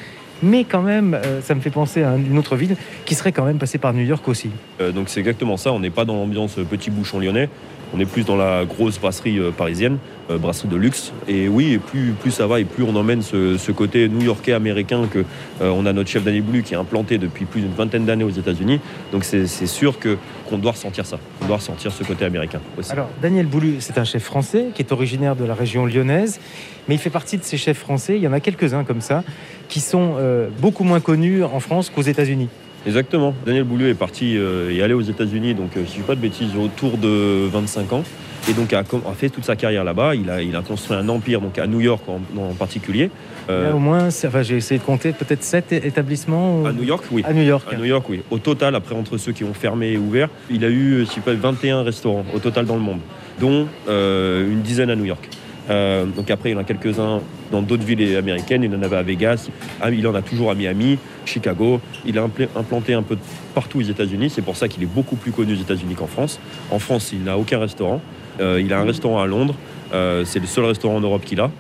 [0.42, 3.56] Mais quand même, ça me fait penser à une autre ville qui serait quand même
[3.56, 4.50] passée par New York aussi.
[4.92, 5.72] Donc c'est exactement ça.
[5.72, 7.48] On n'est pas dans l'ambiance petit bouchon lyonnais.
[7.94, 11.12] On est plus dans la grosse brasserie euh, parisienne, euh, brasserie de luxe.
[11.28, 15.20] Et oui, plus, plus ça va et plus on emmène ce, côté new-yorkais américain que
[15.60, 18.24] euh, on a notre chef Daniel Blue qui est implanté depuis plus d'une vingtaine d'années
[18.24, 18.80] aux États-Unis.
[19.12, 21.18] Donc c'est sûr que qu'on doit ressentir ça.
[21.40, 22.90] On doit ressentir ce côté américain aussi.
[22.90, 26.40] Alors, Daniel Boulu, c'est un chef français qui est originaire de la région lyonnaise,
[26.88, 28.16] mais il fait partie de ces chefs français.
[28.16, 29.22] Il y en a quelques-uns comme ça,
[29.68, 30.16] qui sont
[30.60, 32.48] beaucoup moins connus en France qu'aux États-Unis.
[32.86, 33.34] Exactement.
[33.46, 36.06] Daniel Bouleux est parti euh, et allé aux États-Unis, donc euh, si je ne dis
[36.06, 38.04] pas de bêtises, autour de 25 ans.
[38.48, 40.14] Et donc a, fait toute sa carrière là-bas.
[40.14, 43.10] Il a, il a construit un empire, donc à New York en, en particulier.
[43.48, 46.60] Euh, au moins, enfin, j'ai essayé de compter, peut-être sept é- établissements.
[46.60, 47.22] ou- à New York, oui.
[47.26, 47.66] À New York.
[47.72, 48.20] À New York, oui.
[48.30, 51.20] Au total, après, entre ceux qui ont fermé et ouvert, il a eu, je sais
[51.20, 53.00] pas, 21 restaurants au total dans le monde,
[53.40, 55.26] dont euh, une dizaine à New York.
[55.66, 57.20] Donc après, il y en a quelques-uns
[57.54, 58.64] dans d'autres villes américaines.
[58.64, 59.48] Il en avait à Vegas,
[59.80, 61.80] ah, il en a toujours à Miami, Chicago.
[62.04, 63.16] Il a impl- implanté un peu
[63.54, 64.30] partout aux États-Unis.
[64.30, 66.40] C'est pour ça qu'il est beaucoup plus connu aux États-Unis qu'en France.
[66.70, 68.00] En France, il n'a aucun restaurant.
[68.40, 69.54] Euh, il a un restaurant à Londres.
[69.92, 71.50] Euh, c'est le seul restaurant en Europe qu'il a.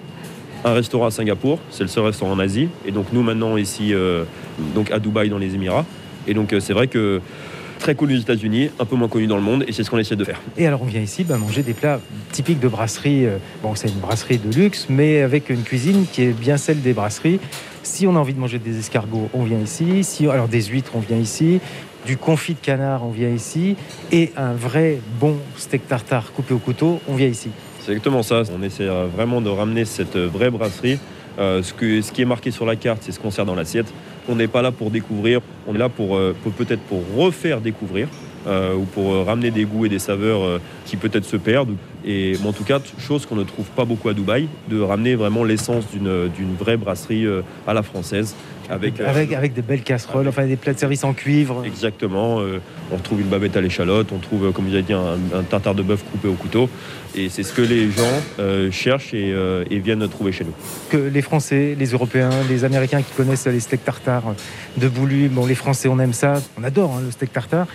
[0.64, 2.68] Un restaurant à Singapour, c'est le seul restaurant en Asie.
[2.86, 4.24] Et donc nous maintenant ici, euh,
[4.74, 5.86] donc à Dubaï dans les Émirats.
[6.26, 7.20] Et donc c'est vrai que
[7.78, 9.98] très connu aux États-Unis, un peu moins connu dans le monde, et c'est ce qu'on
[9.98, 10.40] essaie de faire.
[10.56, 12.00] Et alors on vient ici bah, manger des plats
[12.32, 13.26] typiques de brasserie.
[13.26, 16.80] euh, Bon, c'est une brasserie de luxe, mais avec une cuisine qui est bien celle
[16.82, 17.40] des brasseries.
[17.82, 20.04] Si on a envie de manger des escargots, on vient ici.
[20.04, 21.60] Si, alors des huîtres, on vient ici.
[22.06, 23.76] Du confit de canard, on vient ici.
[24.12, 27.50] Et un vrai bon steak tartare coupé au couteau, on vient ici.
[27.80, 28.42] C'est exactement ça.
[28.58, 30.98] On essaie euh, vraiment de ramener cette euh, vraie brasserie.
[31.38, 33.54] Euh, ce, que, ce qui est marqué sur la carte, c'est ce qu'on sert dans
[33.54, 33.92] l'assiette.
[34.28, 38.08] On n'est pas là pour découvrir, on est là pour, euh, peut-être pour refaire découvrir
[38.46, 41.74] euh, ou pour euh, ramener des goûts et des saveurs qui peut-être se perdent.
[42.04, 45.44] Et en tout cas, chose qu'on ne trouve pas beaucoup à Dubaï, de ramener vraiment
[45.44, 47.26] l'essence d'une vraie brasserie
[47.66, 48.34] à la française.
[48.70, 51.62] Avec, euh, Avec, des belles casseroles, enfin des plats de service en cuivre.
[51.66, 52.40] Exactement.
[52.40, 55.18] euh, on retrouve une babette à l'échalote, on trouve, euh, comme vous avez dit, un,
[55.34, 56.68] un tartare de bœuf coupé au couteau.
[57.16, 58.02] Et c'est ce que les gens
[58.40, 59.34] euh, cherchent et,
[59.70, 60.54] et viennent trouver chez nous.
[60.90, 64.34] que les Français, les Européens, les Américains qui connaissent les steaks tartare
[64.76, 67.66] de Boulu, bon, les Français, on aime ça, on adore hein, le steak tartare.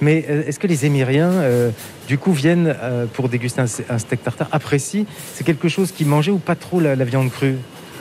[0.00, 1.70] Mais est-ce que les Émiriens, euh,
[2.06, 5.04] du coup, viennent euh, pour déguster un, un steak tartare, apprécient?
[5.34, 7.56] C'est quelque chose qui mangeait ou pas trop la, la viande crue?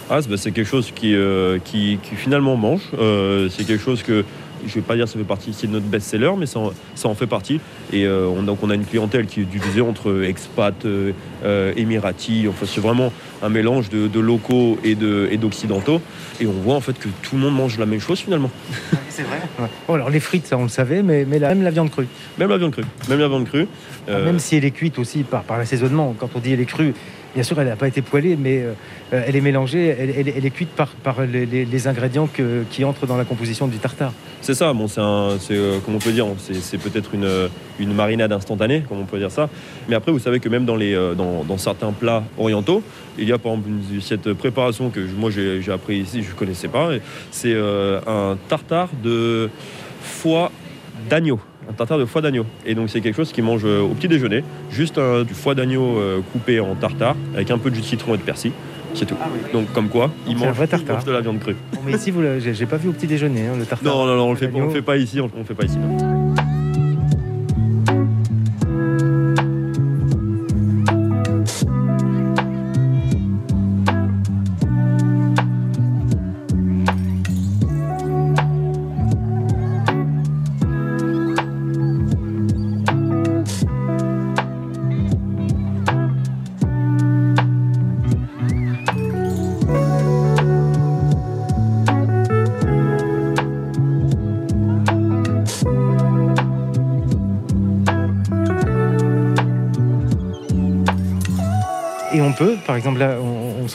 [0.10, 2.82] Ah, c'est bah, c'est quelque chose qui, euh, qui, qui finalement mange.
[2.98, 4.24] Euh, c'est quelque chose que,
[4.66, 6.72] je vais pas dire que ça fait partie ici de notre best-seller, mais ça en,
[6.96, 7.60] ça en fait partie.
[7.92, 10.86] Et euh, on, donc on a une clientèle qui est divisée entre expats,
[11.76, 12.48] émiratis.
[12.48, 16.02] Enfin, c'est vraiment un mélange de, de locaux et de- et d'occidentaux.
[16.40, 18.50] Et, on voit en fait que tout le monde mange la même chose finalement.
[19.10, 19.40] C'est vrai
[19.88, 22.08] Bon, alors les frites, ça on le savait, mais, mais la- même la viande crue.
[22.38, 22.84] Même la viande crue.
[23.10, 23.68] Même la viande crue.
[24.10, 26.16] Euh, Même si elle est cuite aussi par, par l'assaisonnement.
[26.18, 26.94] Quand on dit elle est crue,
[27.38, 28.74] bien sûr, elle n'a pas été poêlée, mais euh,
[29.12, 30.90] elle est mélangée, elle, est cuite par,
[31.22, 32.28] les, ingrédients
[32.72, 34.12] qui entrent dans la composition du tartare.
[34.42, 39.02] C'est ça, bon, c'est euh, comment on peut dire, c'est, peut-être une, marinade instantanée, comme
[39.02, 39.50] on peut dire ça.
[39.88, 42.82] Mais après, vous savez que même dans, euh, certains plats orientaux,
[43.20, 43.70] il y a par exemple
[44.02, 46.90] cette préparation que moi j'ai, appris ici, je ne connaissais pas.
[47.30, 49.52] C'est un tartare de
[50.02, 50.52] foie
[51.08, 51.40] d'agneau.
[51.70, 52.46] Un tartare de foie d'agneau.
[52.66, 54.44] Et donc c'est quelque chose qui mange euh, au petit déjeuner.
[54.72, 57.86] Juste un- du foie d'agneau euh, coupé en tartare avec un peu de jus de
[57.86, 58.52] citron et de persil.
[58.94, 59.18] C'est tout.
[59.54, 60.96] Donc comme quoi, il Ah mange, vrai il tartare.
[60.96, 61.56] mange de la viande crue.
[61.74, 63.94] Bon, mais ici, vous j'ai pas vu au petit déjeuner, hein, le tartare.
[63.94, 65.20] Non, non, non, on le fait, on le fait pas ici.
[65.20, 65.78] On, on le fait pas ici.
[65.78, 65.98] non.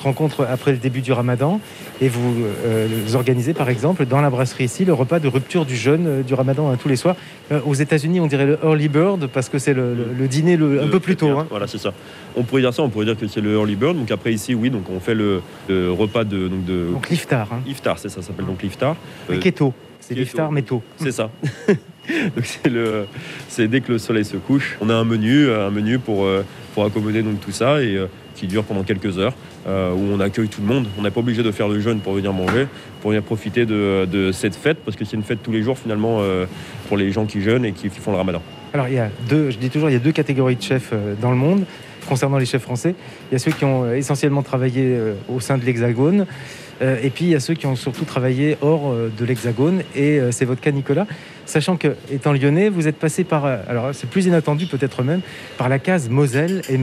[0.02, 1.60] Se rencontre après le début du ramadan
[2.00, 2.34] et vous
[2.66, 6.22] euh, organisez, par exemple, dans la brasserie ici, le repas de rupture du jeûne euh,
[6.22, 7.14] du ramadan hein, tous les soirs.
[7.52, 10.56] Euh, aux États-Unis, on dirait le early bird parce que c'est le, le- le dîner
[10.56, 11.28] le- un peu plus tôt.
[11.38, 11.46] hein.
[11.50, 11.92] Voilà, c'est ça.
[12.36, 13.96] On pourrait dire ça, on pourrait dire que c'est le early bird.
[13.96, 17.60] Donc après ici, oui, donc on fait le, repas de, donc de Donc l'iftar, hein.
[17.66, 18.96] iftar, c'est ça, ça s'appelle donc l'iftar.
[19.40, 19.72] keto.
[20.00, 20.82] C'est l'iftar, mais tôt.
[20.96, 21.30] c'est ça.
[21.68, 23.06] donc c'est le,
[23.48, 26.26] c'est dès que le soleil se couche, on a un menu, un menu pour
[26.74, 27.98] pour accommoder donc tout ça et
[28.34, 29.34] qui dure pendant quelques heures,
[29.66, 30.86] euh, où on accueille tout le monde.
[30.98, 32.66] On n'est pas obligé de faire le jeûne pour venir manger,
[33.00, 36.18] pour venir profiter de, cette fête, parce que c'est une fête tous les jours finalement
[36.20, 36.46] euh,
[36.88, 38.42] pour les gens qui jeûnent et qui, font le ramadan.
[38.74, 40.90] Alors il y a deux, je dis toujours, il y a deux catégories de chefs
[40.92, 41.64] euh, dans le monde
[42.08, 42.94] concernant les chefs français.
[43.30, 46.26] Il y a ceux qui ont essentiellement travaillé au sein de l'Hexagone,
[46.80, 50.44] et puis il y a ceux qui ont surtout travaillé hors de l'Hexagone, et c'est
[50.44, 51.06] votre cas Nicolas.
[51.46, 55.20] Sachant que, étant lyonnais, vous êtes passé par, alors c'est plus inattendu peut-être même,
[55.56, 56.76] par la case Moselle et.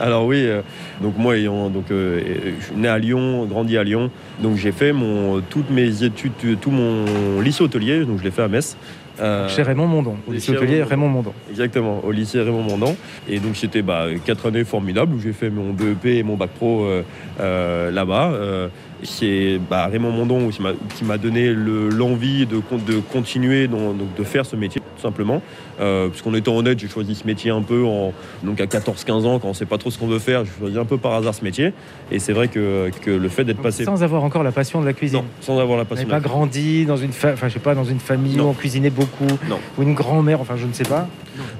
[0.00, 0.62] Alors oui, euh,
[1.00, 2.20] donc moi ayant donc euh,
[2.60, 6.32] je suis né à Lyon, grandi à Lyon, donc j'ai fait mon toutes mes études,
[6.60, 8.76] tout mon lycée hôtelier, donc je l'ai fait à Metz.
[9.20, 11.32] Euh, Chez Raymond Mondon, au lycée hôtelier Raymond Mondon.
[11.48, 12.96] Exactement, au lycée Raymond Mondon.
[13.28, 16.50] Et donc c'était bah, quatre années formidables où j'ai fait mon BEP et mon bac
[16.50, 17.02] pro euh,
[17.40, 18.32] euh, là-bas.
[18.32, 18.66] Euh,
[19.04, 24.44] C'est bah, Raymond Mondon qui m'a- donné le- l'envie de, de continuer, donc, de faire
[24.46, 25.42] ce métier, simplement.
[25.80, 28.12] Euh, Puisqu'en étant honnête, j'ai choisi ce métier un peu en,
[28.42, 30.50] donc à 14-15 ans, quand on ne sait pas trop ce qu'on veut faire, j'ai
[30.58, 31.72] choisi un peu par hasard ce métier.
[32.10, 34.86] Et c'est vrai que, que le fait d'être passé Sans avoir encore la passion de
[34.86, 35.18] la cuisine.
[35.18, 36.08] Non, sans avoir la Vous passion.
[36.08, 38.46] n'avez de pas grandi dans une, fa- enfin, je sais pas, dans une famille Non.
[38.46, 39.58] où on cuisinait beaucoup, Non.
[39.78, 41.06] ou une grand-mère, enfin je ne sais pas.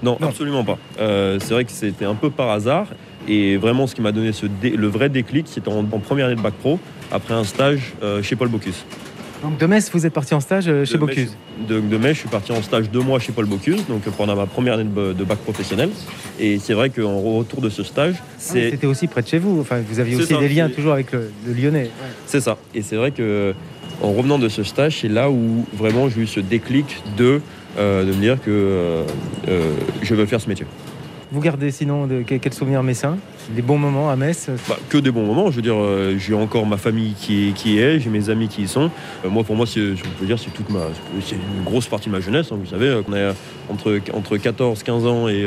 [0.03, 0.79] Non, absolument pas.
[1.01, 2.87] Euh, c'est vrai que c'était un peu par hasard.
[3.29, 6.27] Et vraiment, ce qui m'a donné ce dé- le vrai déclic, c'était en, en première
[6.27, 6.79] année de bac pro,
[7.13, 8.85] après un stage euh, chez Paul Bocuse.
[9.45, 11.37] Donc de Metz, vous êtes parti en stage euh, chez De Metz, Bocuse.
[11.69, 14.35] De, de Metz, je suis parti en stage deux mois chez Paul Bocuse, donc pendant
[14.35, 15.91] ma première année de, de bac professionnel.
[16.41, 19.61] Et c'est vrai qu'en retour de ce stage, Ah, C'était aussi près de chez vous.
[19.61, 21.91] Enfin, vous aviez aussi ça, des liens toujours avec le, le Lyonnais.
[22.27, 22.57] C'est ça.
[22.75, 23.55] Et c'est vrai que
[24.03, 27.43] en revenant de ce stage, c'est là où vraiment j'ai eu ce déclic de,
[27.79, 29.05] euh, de me dire que euh,
[30.03, 30.67] je veux faire ce métier.
[31.35, 33.17] Vous gardez sinon de, quel, souvenir messin
[33.51, 34.51] Des bons moments à Metz?
[34.69, 35.51] Bah, que des bons moments.
[35.51, 38.63] Je veux dire, euh, j'ai encore ma famille qui, est- est, j'ai mes amis qui
[38.63, 38.89] y sont.
[39.25, 40.83] Euh, moi, pour moi, dire, c'est toute ma,
[41.21, 42.53] c'est une grosse partie de ma jeunesse.
[42.53, 42.57] hein.
[42.61, 43.33] vous savez, euh, qu'on a
[43.69, 45.45] entre, entre 14, 15 ans et,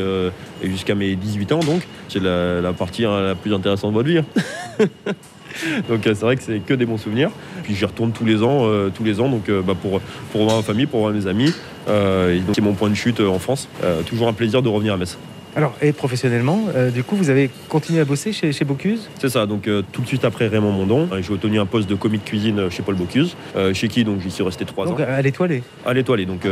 [0.61, 4.17] jusqu'à mes 18 ans, donc c'est la, partie hein, la plus intéressante de votre vie.
[4.17, 4.85] hein.
[5.87, 7.29] donc c'est vrai que c'est que des bons souvenirs.
[7.63, 10.01] Puis j'y retourne tous les ans, tous les ans, donc bah, pour
[10.33, 11.53] pour voir ma famille, pour voir mes amis.
[11.87, 13.69] Donc c'est mon point de chute en France.
[14.05, 15.17] Toujours un plaisir de revenir à Metz.
[15.57, 19.09] Alors, et professionnellement, euh, du coup, vous avez continué à bosser chez, chez Bocuse?
[19.19, 21.89] C'est ça, donc euh, tout de suite après Raymond Mondon, euh, j'ai obtenu un poste
[21.89, 24.85] de commis de cuisine chez Paul Bocuse, euh, chez qui donc j'y suis resté trois
[24.85, 25.05] Donc ans.
[25.09, 25.63] à l'étoilée.
[25.83, 26.45] À l'étoilé, donc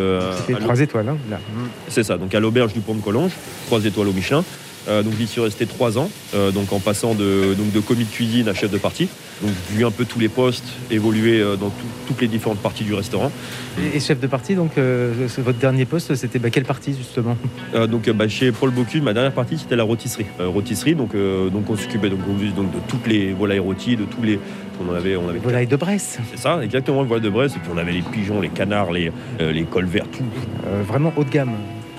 [0.48, 1.40] C'était trois étoiles, hein, là.
[1.88, 3.34] c'est ça, donc à l'auberge du Pont de Collonges,
[3.68, 4.44] trois étoiles au Michelin.
[4.88, 8.04] Euh, donc j'y suis resté trois ans, euh, donc en passant de, donc de commis
[8.06, 9.08] de cuisine à chef de partie.
[9.42, 12.60] Donc j'ai vu un peu tous les postes évoluer euh, dans tout- toutes les différentes
[12.60, 13.32] parties du restaurant.
[13.82, 17.36] Et, et chef de partie, donc euh, votre dernier poste, c'était bah, quelle partie justement?
[17.90, 20.28] Donc bah, chez Paul Bocuse, ma dernière partie c'était la rôtisserie.
[20.40, 22.20] Rôtisserie, donc, donc on s'occupait donc,
[22.56, 24.40] donc, de toutes les volailles rôties, de tous les.
[24.86, 26.20] On en avait, on avait Volaille de Bresse.
[26.32, 27.56] C'est ça, exactement le volaille de Bresse.
[27.56, 30.24] Et puis on avait les pigeons, les canards, les, les cols verts, tout.
[30.88, 31.54] Vraiment haut de gamme.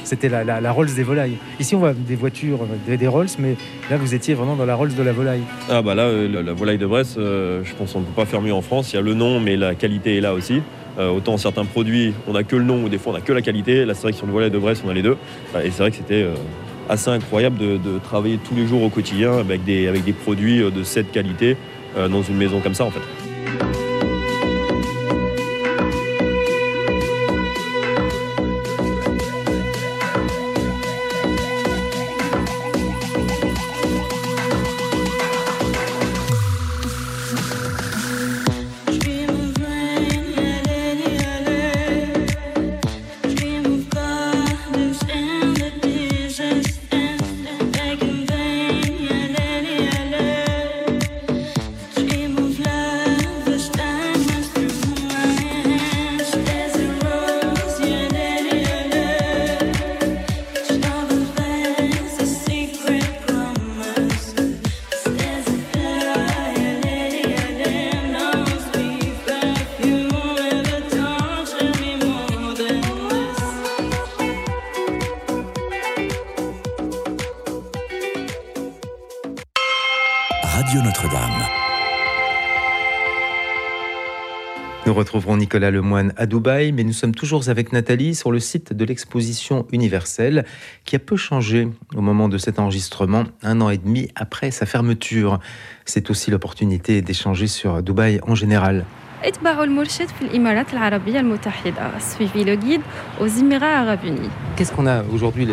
[0.06, 1.36] C'était la, Rolls des volailles.
[1.58, 3.56] Ici, on voit des voitures, euh, des, Rolls, mais
[3.90, 5.42] là, vous étiez vraiment dans la Rolls de la volaille.
[5.68, 8.12] Ah bah là, euh, la, la volaille de Bresse, euh, je pense qu'on ne peut
[8.14, 8.92] pas faire mieux en France.
[8.92, 10.62] Il y a le nom, mais la qualité est là aussi.
[10.98, 13.42] Autant certains produits, on n'a que le nom, ou des fois on n'a que la
[13.42, 13.84] qualité.
[13.84, 15.18] Là, c'est vrai que sur une volaille de Bresse, on a les deux.
[15.54, 16.26] Euh, Et c'est vrai que c'était
[16.88, 21.58] assez incroyable de, travailler tous les jours au quotidien avec des, produits de cette qualité
[21.96, 23.85] dans une maison comme ça, en fait.
[84.96, 88.72] Nous retrouverons Nicolas Lemoine à Dubaï, mais nous sommes toujours avec Nathalie sur le site
[88.72, 90.46] de l'exposition universelle
[90.86, 94.64] qui a peu changé au moment de cet enregistrement, un an et demi après sa
[94.64, 95.38] fermeture.
[95.84, 98.86] C'est aussi l'opportunité d'échanger sur Dubaï en général.
[104.56, 105.46] Qu'est-ce qu'on a aujourd'hui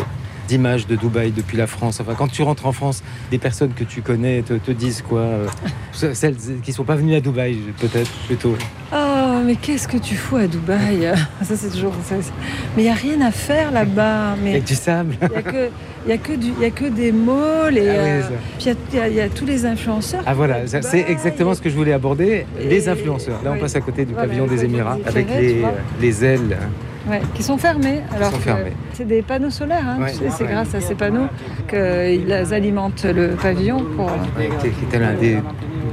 [0.53, 3.83] d'images de Dubaï depuis la France Enfin, quand tu rentres en France, des personnes que
[3.83, 5.47] tu connais te, te disent quoi euh,
[5.91, 8.55] Celles qui ne sont pas venues à Dubaï, peut-être plutôt.
[8.93, 11.11] Oh, mais qu'est-ce que tu fous à Dubaï?
[11.41, 11.93] Ça, c'est toujours.
[12.07, 12.15] ça,
[12.77, 14.35] mais il n'y a rien à faire là-bas.
[14.43, 15.15] Mais Avec du sable.
[15.23, 15.69] il n'y a, que-
[16.05, 17.77] il y a, que du- il y a que des malls.
[17.79, 18.21] Et, Ah euh,
[18.59, 20.21] puis il y a- il y, a- il y a tous les influenceurs.
[20.27, 23.41] Ah voilà, c'est exactement ce que je voulais aborder, les influenceurs.
[23.43, 25.73] Là, on passe à côté du pavillon des Émirats avec les, vois.
[25.99, 26.57] les ailes.
[27.09, 28.01] Ouais, qui sont fermés.
[28.15, 28.31] Alors.
[28.93, 29.85] C'est des panneaux solaires.
[29.85, 31.27] hein, Ouais, tu sais, c'est grâce à ces panneaux
[31.67, 33.83] qu'ils alimentent le pavillon.
[33.95, 34.11] Pour...
[34.61, 35.37] qui qui était l'un des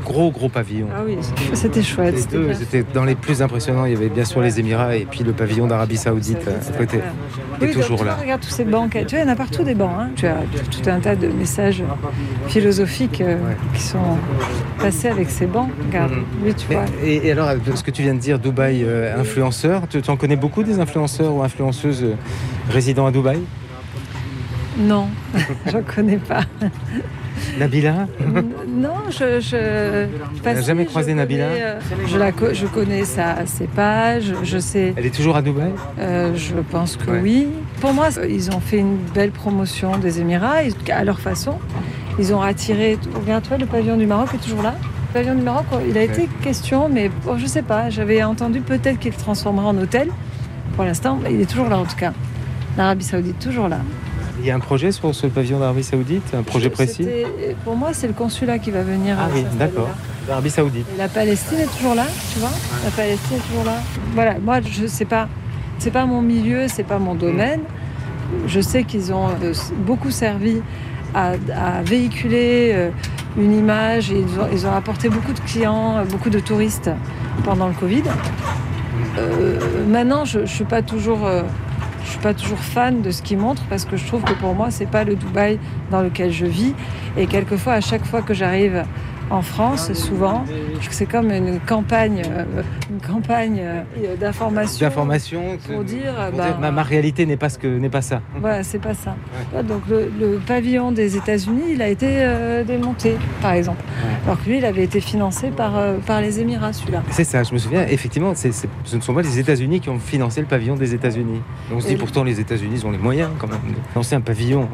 [0.05, 0.89] gros gros pavillons.
[0.95, 1.17] Ah oui,
[1.55, 2.15] c'était chouette.
[2.15, 2.55] Les c'était deux, bien.
[2.55, 3.85] c'était dans les plus impressionnants.
[3.85, 7.01] Il y avait bien sûr les Émirats et puis le pavillon d'Arabie Saoudite à côté.
[7.73, 8.17] toujours donc, là.
[8.21, 8.91] Regarde tous ces bancs.
[8.91, 9.93] Tu vois, il y en a partout des bancs.
[9.99, 10.11] hein.
[10.17, 10.37] Tu as
[10.71, 11.83] tout un tas de messages
[12.49, 13.37] philosophiques euh,
[13.75, 13.99] qui sont
[14.79, 15.69] passés avec ces bancs.
[15.89, 16.13] Regarde,
[16.45, 16.85] lui, tu Mais- vois.
[17.05, 20.37] et, et alors, ce que tu viens de dire, Dubaï euh, influenceur, tu, en connais
[20.37, 22.15] beaucoup des influenceurs ou influenceuses euh,
[22.71, 23.41] résidant à Dubaï?
[24.79, 25.09] Non,
[25.67, 26.43] j'en connais pas.
[27.59, 28.07] Nabila
[28.69, 29.41] Non, je.
[29.41, 30.07] je
[30.63, 34.95] jamais je croisé Nabila connais, euh, je, la, je connais sa, ses pages, je sais.
[34.97, 37.21] Elle est toujours à Dubaï Euh, je pense que Ouais.
[37.23, 37.49] oui.
[37.81, 40.59] Pour moi, ils ont fait une belle promotion des Émirats,
[40.93, 41.55] à leur façon.
[42.19, 42.99] Ils ont attiré.
[43.15, 44.75] Regarde-toi, le pavillon du Maroc est toujours là.
[45.09, 47.91] Le pavillon du Maroc, il a été question, mais bon, je sais pas.
[47.91, 50.09] J'avais entendu peut-être qu'il le transformerait en hôtel.
[50.77, 52.13] Pour l'instant, il est toujours là en tout cas.
[52.77, 53.79] L'Arabie Saoudite, toujours là.
[54.41, 57.07] Il y a un projet sur ce pavillon d'Arabie Saoudite Un projet précis
[57.63, 59.17] Pour moi, c'est le consulat qui va venir.
[59.19, 59.91] Ah euh, oui, d'accord.
[60.27, 60.87] L'Arabie Saoudite.
[60.95, 62.51] Et la Palestine est toujours là, tu vois
[62.83, 63.77] La Palestine est toujours là.
[64.15, 65.29] Voilà, moi, je sais pas.
[65.79, 67.61] C'est pas mon milieu, c'est pas mon domaine.
[68.47, 69.53] Je sais qu'ils ont euh,
[69.85, 70.63] beaucoup servi
[71.15, 72.91] à, à véhiculer euh,
[73.37, 74.09] une image.
[74.09, 76.91] Ils, ont, ils ont apporté beaucoup de clients, euh, beaucoup de touristes
[77.45, 78.05] pendant le Covid.
[79.19, 81.29] Euh, maintenant, je, je suis pas toujours.
[82.11, 84.53] Je suis pas toujours fan de ce qu'ils montrent parce que je trouve que pour
[84.53, 85.61] moi c'est pas le Dubaï
[85.93, 86.75] dans lequel je vis.
[87.17, 88.83] Et quelquefois à chaque fois que j'arrive
[89.31, 90.45] en France souvent
[90.91, 96.59] c'est comme une campagne euh, une campagne euh, d'information D'information pour dire pour bah, dire,
[96.59, 98.21] ma, ma réalité n'est pas, ce que, n'est pas ça.
[98.41, 99.17] voilà c'est pas ça
[99.55, 103.83] Ouais, donc le, le pavillon des États-Unis il a été euh, démonté par exemple
[104.25, 107.43] alors que lui il avait été financé par euh, par les Émirats celui-là C'est ça,
[107.43, 108.49] je me souviens, effectivement, ce
[108.97, 111.41] ne sont pas les États-Unis qui ont financé le pavillon des États-Unis.
[111.73, 114.69] On se dit pourtant les États-Unis ont les moyens quand même de lancer un pavillon.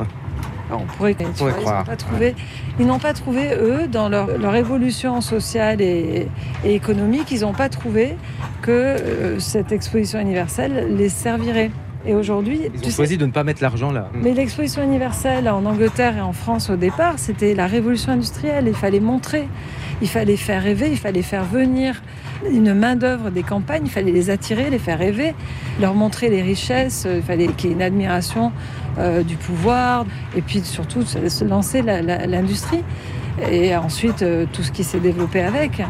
[0.70, 2.34] On pourrait, vois, ils n'ont pas trouvé,
[2.78, 6.28] ils n'ont pas trouvé eux dans leur, leur évolution sociale et,
[6.64, 8.16] et économique, ils n'ont pas trouvé
[8.62, 11.70] que euh, cette exposition universelle les servirait.
[12.06, 14.08] Et aujourd'hui, Ils tu ont sais- choisi de ne pas mettre l'argent là.
[14.14, 18.64] mais l'exposition universelle en Angleterre et en France au départ, c'était la révolution industrielle.
[18.68, 19.48] Il fallait montrer,
[20.00, 22.00] il fallait faire rêver, il fallait faire venir
[22.52, 25.34] une main-d'œuvre des campagnes, il fallait les attirer, les faire rêver,
[25.80, 28.52] leur montrer les richesses, euh, il fallait qu'il y ait une admiration
[28.98, 32.82] euh, du pouvoir, et puis surtout se lancer la- la- l'industrie.
[33.50, 35.82] Et ensuite, euh, tout ce qui s'est développé avec.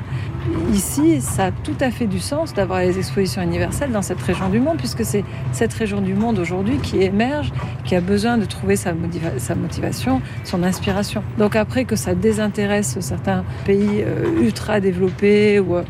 [0.72, 4.48] Ici, ça a tout à fait du sens d'avoir les expositions universelles dans cette région
[4.48, 7.52] du monde, puisque c'est cette région du monde aujourd'hui qui émerge,
[7.84, 11.22] qui a besoin de trouver sa, motiva- sa motivation, son inspiration.
[11.38, 15.82] Donc après que ça désintéresse certains pays euh, ultra développés, ou, euh,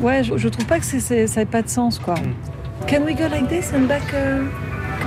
[0.00, 2.14] ouais, je, je trouve pas que c'est- c'est- ça n'ait pas de sens, quoi.
[2.88, 4.02] Can we go like this and back?
[4.14, 4.44] uh,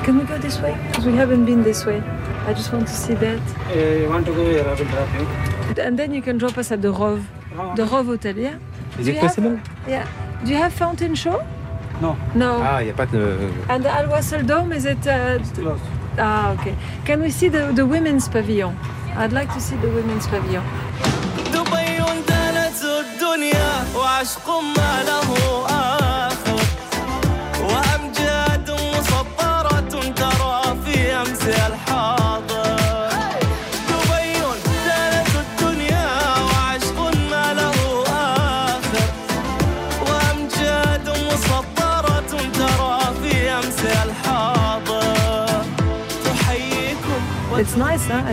[0.06, 0.74] can we go this way?
[0.92, 2.02] Because we haven't been this way.
[2.50, 3.40] I just want to see that.
[3.76, 5.82] you want to go here, I will drop you.
[5.82, 7.22] And then you can drop us at the Rove,
[7.76, 8.52] the Rove Hotel, yeah?
[8.99, 9.61] Is Do it you have- possible?
[9.87, 10.05] Yeah.
[10.45, 11.39] Do you have fountain show?
[12.01, 12.17] No.
[12.35, 12.61] No.
[12.63, 13.19] Ah, il n'y a pas de.
[13.69, 15.05] And the Al Wasl Dome, is it?
[15.07, 15.39] Uh,
[16.19, 16.75] ah, okay.
[17.05, 18.77] Can we see the, the women's pavilion?
[19.17, 20.63] I'd like to see the women's pavilion.
[21.53, 25.29] دبي دنت الدنيا وعشق ما له
[25.67, 26.12] آخر
[47.78, 48.24] Nice, hein.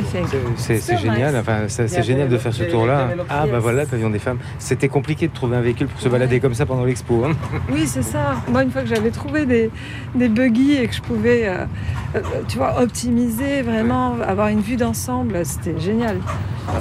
[0.57, 1.41] C'est génial, nice.
[1.41, 3.09] enfin, c'est génial de faire ce tour-là.
[3.29, 4.39] Ah bah voilà, le pavillon des femmes.
[4.59, 7.25] C'était compliqué de trouver un véhicule pour se balader comme ça pendant l'expo.
[7.25, 7.33] hein.
[7.71, 8.37] Oui, c'est ça.
[8.49, 9.71] Moi, une fois que j'avais trouvé des,
[10.15, 11.65] des buggy et que je pouvais, euh,
[12.17, 16.17] euh, tu vois, optimiser vraiment, avoir une vue d'ensemble, c'était génial.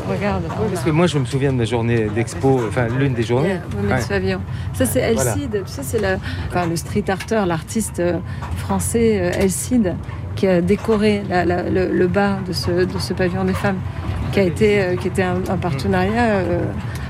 [0.10, 0.43] Regarde.
[0.72, 3.50] Parce que moi je me souviens de ma journée d'expo, enfin l'une des journées.
[3.50, 4.38] Yeah, Ouais.
[4.74, 5.34] Ça, c'est El Voilà.
[5.34, 5.52] Cid.
[5.65, 6.17] Tu sais, c'est le,
[6.50, 8.19] enfin, le street arter, l'artiste euh,
[8.58, 9.95] français euh, El Cid,
[10.39, 13.75] qui a décoré la- la- le, le bas de ce, de ce pavillon des femmes,
[14.32, 16.62] qui a été, euh, qui était un, un partenariat euh,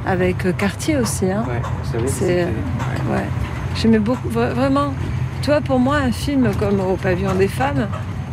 [0.07, 1.29] avec Cartier aussi.
[1.31, 1.43] hein.
[1.47, 1.61] Ouais,
[2.07, 2.45] C'est, euh,
[3.11, 3.25] ouais.
[3.75, 4.93] J'aimais beaucoup, vra- vraiment.
[5.43, 7.87] Tu vois, pour moi, un film comme Au pavillon des femmes,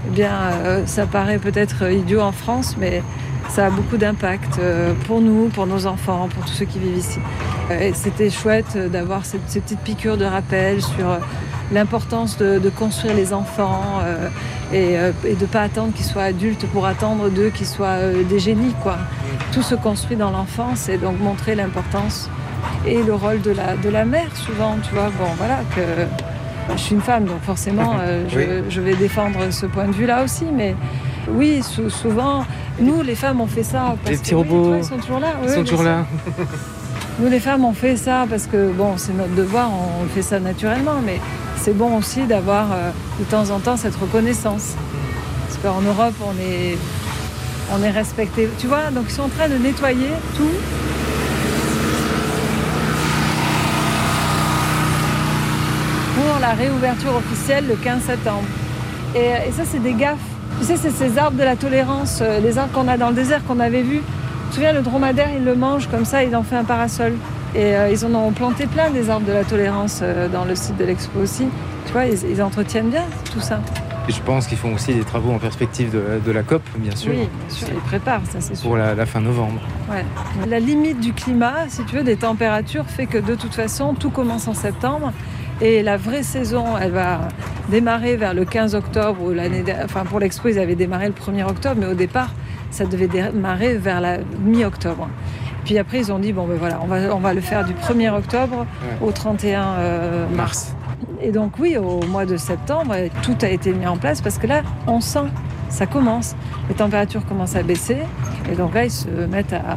[0.08, 0.32] eh bien,
[0.64, 3.02] euh, ça paraît peut-être idiot en France, mais
[3.50, 6.96] ça a beaucoup d'impact euh, pour nous, pour nos enfants, pour tous ceux qui vivent
[6.96, 7.18] ici.
[7.70, 11.18] Euh, Et c'était chouette d'avoir ces petites piqûres de rappel sur
[11.72, 14.28] l'importance de, de construire les enfants euh,
[14.72, 17.98] et, euh, et de ne pas attendre qu'ils soient adultes pour attendre d'eux qu'ils soient
[17.98, 18.74] euh, des génies.
[18.82, 18.96] Quoi.
[19.52, 22.28] Tout se construit dans l'enfance et donc montrer l'importance
[22.86, 25.10] et le rôle de la, de la mère souvent, tu vois.
[25.18, 25.82] Bon, voilà, que
[26.76, 28.46] je suis une femme, donc forcément, euh, je, Oui.
[28.68, 30.74] je vais défendre ce point de vue-là aussi, mais
[31.28, 32.44] oui, sou- souvent,
[32.78, 33.96] nous, les femmes, on fait ça.
[34.02, 35.28] Parce Les que, petits oui, robots, ils sont toujours là.
[35.42, 36.04] ils oui, sont toujours là.
[37.18, 40.38] Nous, les femmes, on fait ça parce que, bon, c'est notre devoir, on fait ça
[40.38, 41.18] naturellement, mais
[41.66, 44.74] c'est bon aussi d'avoir euh, de temps en temps cette reconnaissance.
[45.40, 48.48] Parce qu'en Europe, on est, respecté.
[48.60, 50.48] Tu vois, donc ils sont en train de nettoyer tout.
[56.14, 58.44] Pour la réouverture officielle le 15 septembre.
[59.16, 60.18] Et, et ça, c'est des gaffes.
[60.60, 63.16] Tu sais, c'est ces arbres de la tolérance, euh, les arbres qu'on a dans le
[63.16, 64.02] désert qu'on avait vus
[64.50, 67.14] te souviens, le dromadaire, il le mange comme ça, il en fait un parasol.
[67.56, 70.54] Et euh, ils en ont planté plein des arbres de la tolérance euh, dans le
[70.54, 71.46] site de l'expo aussi.
[71.86, 73.60] Tu vois, ils, ils entretiennent bien tout ça.
[74.08, 76.94] Et je pense qu'ils font aussi des travaux en perspective de, de la COP, bien
[76.94, 77.12] sûr.
[77.12, 78.68] Oui, bien sûr, ils préparent, ça c'est sûr.
[78.68, 79.60] Pour la, la fin novembre.
[79.90, 80.04] Ouais.
[80.46, 84.10] La limite du climat, si tu veux, des températures, fait que de toute façon, tout
[84.10, 85.12] commence en septembre.
[85.62, 87.20] Et la vraie saison, elle va
[87.70, 89.32] démarrer vers le 15 octobre.
[89.32, 92.28] L'année, enfin, pour l'expo, ils avaient démarré le 1er octobre, mais au départ,
[92.70, 95.08] ça devait démarrer vers la mi-octobre.
[95.66, 97.74] Puis après, ils ont dit, bon, ben voilà, on va, on va le faire du
[97.74, 98.64] 1er octobre
[99.02, 100.76] au 31 euh, mars.
[101.20, 104.46] Et donc, oui, au mois de septembre, tout a été mis en place parce que
[104.46, 105.26] là, on sent,
[105.68, 106.36] ça commence.
[106.68, 107.98] Les températures commencent à baisser.
[108.50, 109.76] Et donc là, ils se mettent à,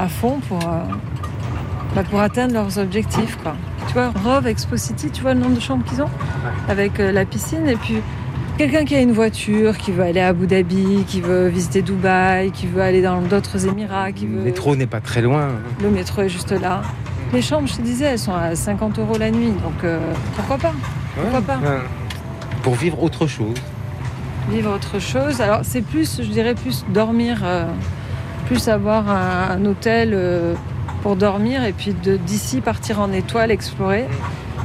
[0.00, 0.84] à fond pour, euh,
[1.96, 3.36] bah, pour atteindre leurs objectifs.
[3.42, 3.56] Quoi.
[3.88, 6.10] Tu vois, Rove Expo City, tu vois le nombre de chambres qu'ils ont
[6.68, 7.66] avec euh, la piscine.
[7.66, 7.96] Et puis,
[8.56, 12.50] quelqu'un qui a une voiture, qui veut aller à Abu Dhabi, qui veut visiter Dubaï,
[12.50, 14.42] qui veut aller dans d'autres Émirats, qui Le veut...
[14.44, 15.48] métro n'est pas très loin.
[15.82, 16.82] Le métro est juste là.
[17.32, 19.50] Les chambres, je te disais, elles sont à 50 euros la nuit.
[19.50, 19.98] Donc, euh,
[20.36, 20.72] pourquoi pas?
[21.20, 21.56] Pourquoi pas?
[21.58, 21.80] Ouais.
[22.62, 23.54] Pour vivre autre chose.
[24.50, 25.40] vivre autre chose.
[25.40, 27.64] Alors c'est plus, je dirais plus dormir, euh,
[28.46, 30.54] plus avoir un, un hôtel euh,
[31.02, 31.94] pour dormir et puis
[32.26, 34.06] d'ici partir en étoile, explorer.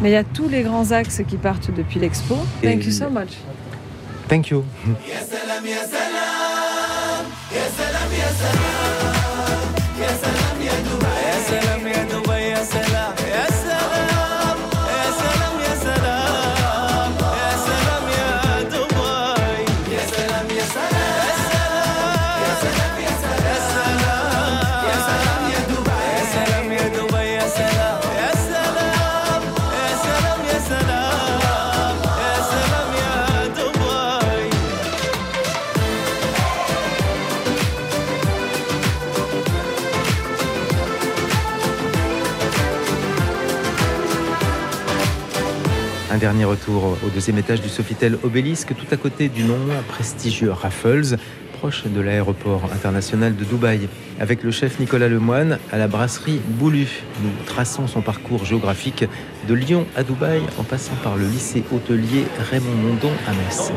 [0.02, 2.36] Mais il y a tous les grands axes qui partent depuis l'expo.
[2.64, 3.38] Thank you so much.
[4.32, 4.64] Thank you.
[46.22, 49.58] Dernier retour au deuxième étage du Sofitel Obélisque, tout à côté du non
[49.88, 51.18] prestigieux Raffles,
[51.58, 53.90] proche de l'aéroport international de Dubaï.
[54.20, 57.02] Avec le chef Nicolas Lemoine à la brasserie Boulu.
[57.24, 59.04] Nous traçons son parcours géographique
[59.48, 63.72] de Lyon à Dubaï en passant par le lycée hôtelier Raymond Mondon à Metz.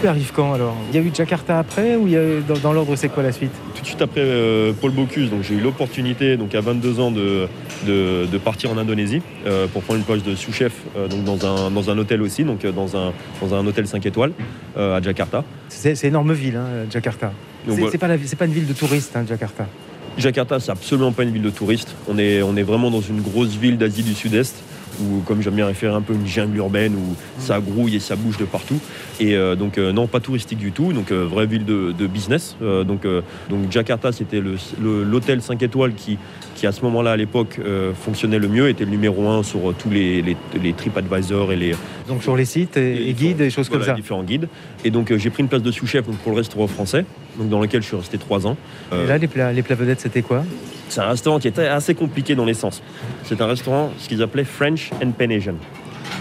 [0.00, 0.76] Tu arrives quand alors?
[0.90, 3.22] Il y a eu Jakarta après ou il y a, dans, dans l'ordre c'est quoi
[3.22, 3.52] la suite?
[3.74, 7.10] Tout de suite après euh, Paul Bocuse, donc j'ai eu l'opportunité, donc à 22 ans,
[7.10, 7.48] de,
[7.86, 11.46] de, de partir en Indonésie euh, pour prendre une poste de sous-chef euh, donc dans
[11.46, 14.32] un, dans un hôtel aussi, donc euh, dans un, dans un hôtel 5 étoiles
[14.76, 15.44] à Jakarta.
[15.68, 17.32] C'est c'est énorme ville, hein, Jakarta.
[17.66, 17.98] C'est voilà.
[17.98, 19.66] pas, la- pas une ville de touristes, hein, Jakarta.
[20.16, 21.94] Jakarta, c'est absolument pas une ville de touristes.
[22.08, 24.54] On est, on est vraiment dans une grosse ville d'Asie du Sud-Est
[25.00, 28.16] où, comme j'aime bien référer, un peu une jungle urbaine où ça grouille et ça
[28.16, 28.78] bouge de partout.
[29.20, 30.92] Et euh, donc, euh, non, pas touristique du tout.
[30.92, 32.56] Donc, euh, vraie ville de, de business.
[32.60, 33.06] Donc,
[33.48, 36.18] donc, Jakarta, c'était le- le- l'hôtel 5 étoiles qui,
[36.54, 37.60] qui, à ce moment-là, à l'époque,
[38.00, 41.74] fonctionnait le mieux, était le numéro un sur tous les, les, les TripAdvisor et les,
[42.08, 43.92] Donc sur les sites et, et guides et choses comme ça.
[43.94, 44.48] différents guides.
[44.84, 47.04] Et donc, j'ai pris une place de sous-chef pour le restaurant français,
[47.38, 48.56] donc, dans lequel je suis resté trois ans.
[48.92, 50.44] Euh, Et là, les plats, les plats vedettes, c'était quoi?
[50.88, 52.82] C'est un restaurant qui était assez compliqué dans l'essence.
[53.24, 55.54] C'est un restaurant, ce qu'ils appelaient French and Pan Asian.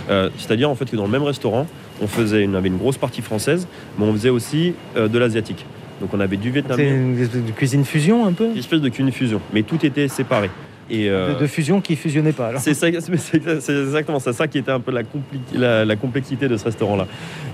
[0.10, 1.68] Euh, C'est-à-dire en fait que dans le même restaurant,
[2.02, 5.66] on faisait, on avait une grosse partie française, mais on faisait aussi euh, de l'asiatique.
[6.02, 8.46] Donc on avait du C'est vietnamien, une espèce de cuisine fusion un peu?
[8.52, 10.50] Une espèce de cuisine fusion, mais tout était séparé.
[10.90, 12.52] Et euh, de, de fusion qui fusionnait pas
[13.60, 16.64] c'est exactement ça, ça qui était un peu la, compli- la- la complexité de ce
[16.66, 17.08] restaurant-là.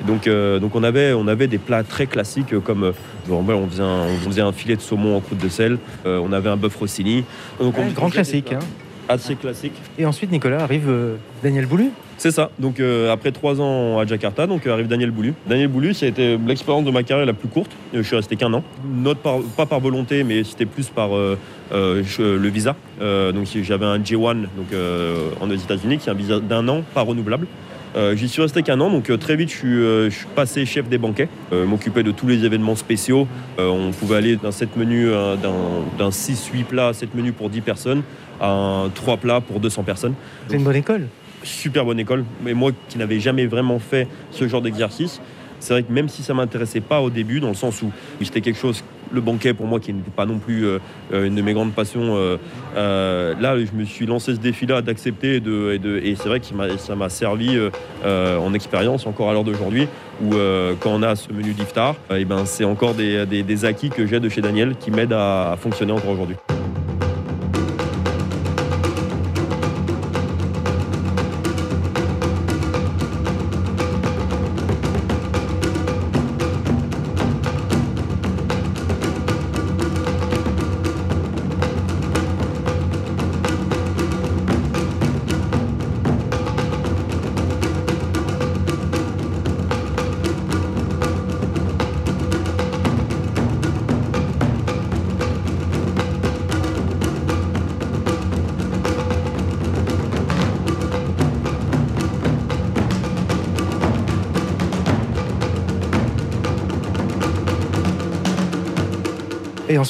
[0.05, 2.93] Donc, euh, donc on, avait, on avait des plats très classiques euh, comme
[3.27, 6.21] genre, on, faisait un, on faisait un filet de saumon en croûte de sel, euh,
[6.23, 7.23] on avait un bœuf rossini.
[7.59, 8.53] Donc, Ouais, on grand classique.
[8.53, 8.59] hein.
[9.09, 9.73] Assez classique.
[9.97, 11.89] Et ensuite, Nicolas, arrive euh, Daniel Boulu.
[12.17, 12.51] C'est ça.
[12.59, 15.33] Donc euh, après trois ans à Jakarta, donc euh, arrive Daniel Boulu.
[15.47, 17.71] Daniel Boulu, ça a été l'expérience de ma carrière la plus courte.
[17.93, 18.63] Je suis resté qu'un an.
[19.21, 21.37] Par- pas par volonté, mais c'était plus par euh,
[21.73, 22.75] euh, le visa.
[23.01, 26.65] Euh, donc j'avais un J1 donc euh, en aux États-Unis, qui est un visa d'un
[26.69, 27.47] an, pas renouvelable.
[27.95, 30.25] Euh, J'y suis resté qu'un an, donc euh, très vite je suis, euh, je suis
[30.33, 33.27] passé chef des banquets, euh, m'occuper de tous les événements spéciaux.
[33.59, 37.61] Euh, on pouvait aller d'un 7 menus, d'un- d'un 6-8 plats, 7 menus pour 10
[37.61, 38.01] personnes,
[38.43, 40.13] à un 3 plats pour 200 personnes.
[40.47, 41.07] C'est une bonne école.
[41.43, 42.23] super bonne école.
[42.43, 45.19] Mais moi qui n'avais jamais vraiment fait ce genre d'exercice,
[45.59, 47.89] c'est vrai que même si ça m'intéressait pas au début, dans le sens où
[48.21, 48.83] c'était quelque chose,
[49.13, 50.79] le banquet pour moi qui n'était pas non plus euh,
[51.13, 52.37] euh, une de mes grandes passions, euh,
[52.75, 56.27] euh, là je me suis lancé ce défi-là d'accepter et, de, et, de- et c'est
[56.27, 56.45] vrai que
[56.77, 57.57] ça m'a- servi
[58.05, 59.87] en expérience encore à l'heure d'aujourd'hui
[60.21, 60.31] où
[60.81, 63.89] quand on a ce menu d'iftar, euh, eh ben, c'est encore des, des- des acquis
[63.89, 66.35] que j'ai de chez Daniel qui m'aident à- à fonctionner encore aujourd'hui.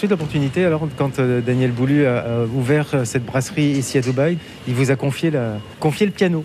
[0.10, 4.38] L'opportunité, alors, quand euh, Daniel Boulu a, ouvert euh, cette brasserie ici à Dubaï,
[4.68, 6.44] il vous a confié, la, confié le piano,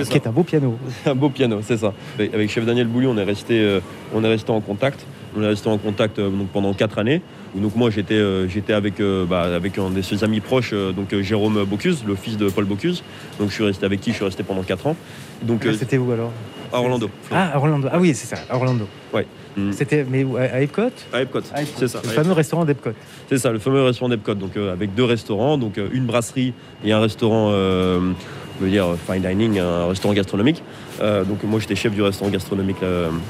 [0.00, 0.14] qui ça.
[0.14, 0.78] est un beau piano.
[1.06, 1.92] un beau piano, c'est ça.
[2.18, 3.80] Avec chef Daniel Boulou, on est resté, euh,
[4.14, 5.04] on est resté en contact.
[5.36, 7.22] On est resté en contact euh, donc pendant quatre années.
[7.54, 8.94] Donc moi j'étais, euh, j'étais avec,
[9.28, 13.02] bah, avec un de ses amis proches, donc Jérôme Bocuse, le fils de Paul Bocuse.
[13.38, 14.10] Donc je suis resté avec qui?
[14.10, 14.96] Je suis resté pendant quatre ans.
[15.42, 16.32] Donc euh, C'était où alors?
[16.72, 17.10] À Orlando.
[17.30, 17.88] Ah, à Orlando.
[17.90, 18.86] Ah oui, c'est ça, à Orlando.
[19.12, 19.26] Ouais.
[19.56, 19.72] Mm.
[19.72, 21.40] C'était, mais à Epcot À Epcot,
[21.76, 22.00] c'est ça.
[22.02, 22.92] Le fameux restaurant d'Epcot.
[23.28, 26.54] C'est ça, le fameux restaurant d'Epcot, donc euh, avec deux restaurants, donc euh, une brasserie
[26.84, 28.12] et un restaurant, euh,
[28.60, 30.62] on veut dire fine dining, un restaurant gastronomique.
[31.00, 32.78] Donc moi j'étais chef du restaurant gastronomique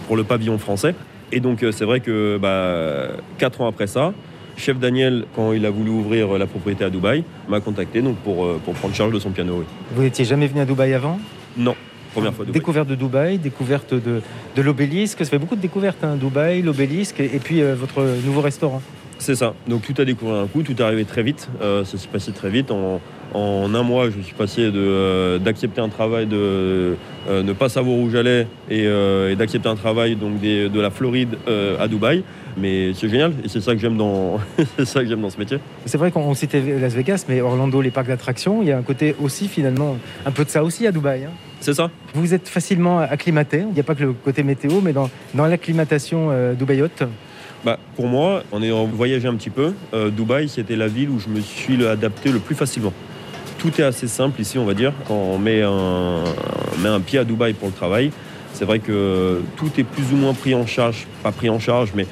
[0.07, 0.95] pour le pavillon français.
[1.33, 4.13] Et donc c'est vrai que bah, quatre ans après ça,
[4.59, 8.59] chef Daniel, quand il a voulu ouvrir la propriété à Dubaï, m'a contacté donc pour,
[8.59, 9.57] pour prendre charge de son piano.
[9.61, 9.65] Oui.
[9.95, 11.19] Vous n'étiez jamais venu à Dubaï avant?
[11.57, 11.75] Non,
[12.13, 12.53] première fois à Dubaï.
[12.61, 14.21] Découverte de Dubaï, découverte de,
[14.57, 15.19] de l'obélisque.
[15.25, 18.83] Ça fait beaucoup de découvertes, hein, Dubaï, l'obélisque, et, et puis euh, votre nouveau restaurant.
[19.19, 19.55] C'est ça.
[19.69, 21.49] Donc tout a découvert un coup, tout est arrivé très vite.
[21.61, 22.71] Euh, ça s'est passé très vite.
[22.73, 23.01] En,
[23.35, 26.97] en un mois, je suis passé euh, d'accepter un travail, de
[27.31, 31.37] ne pas savoir où j'allais et, et d'accepter un travail donc des- de la Floride
[31.79, 32.25] à Dubaï.
[32.59, 34.39] Mais c'est génial et c'est ça que j'aime dans,
[34.77, 35.59] c'est ça que j'aime dans ce métier.
[35.87, 38.83] C'est vrai qu'on citait Las Vegas, mais Orlando, les parcs d'attractions, il y a un
[38.83, 39.97] côté aussi finalement,
[40.27, 41.25] un peu de ça aussi à Dubaï.
[41.25, 41.31] hein.
[41.63, 41.91] C'est ça.
[42.15, 45.47] Vous êtes facilement acclimaté, il n'y a pas que le côté météo, mais dans, dans
[45.47, 47.05] l'acclimatation euh, dubaïote.
[47.65, 51.21] Bah, pour moi, en ayant voyagé un petit peu, euh, Dubaï, c'était la ville où
[51.21, 52.93] je me suis adapté le plus facilement.
[53.59, 54.93] Tout est assez simple ici, on va dire.
[55.07, 58.11] Quand on met un, on met un pied à Dubaï pour le travail,
[58.53, 61.93] c'est vrai que tout est plus ou moins pris en charge, pas pris en charge,
[61.95, 62.07] mais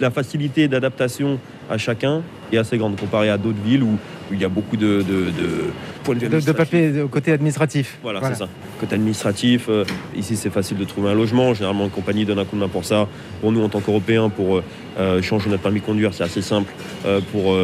[0.00, 1.38] la facilité d'adaptation
[1.70, 3.96] à chacun est assez grande comparée à d'autres villes où
[4.32, 5.48] il y a beaucoup de, de, de
[6.04, 7.98] points de vue De, papier de- côté administratif.
[8.02, 8.48] Voilà, c'est ça.
[8.80, 9.84] Côté administratif, euh,
[10.16, 11.54] ici c'est facile de trouver un logement.
[11.54, 13.08] Généralement, une compagnie donne un coup de main pour ça.
[13.40, 14.64] Pour nous, en tant qu'Européens, pour euh,
[14.98, 16.72] euh, changer notre permis de conduire, c'est assez simple.
[17.06, 17.56] Euh, pour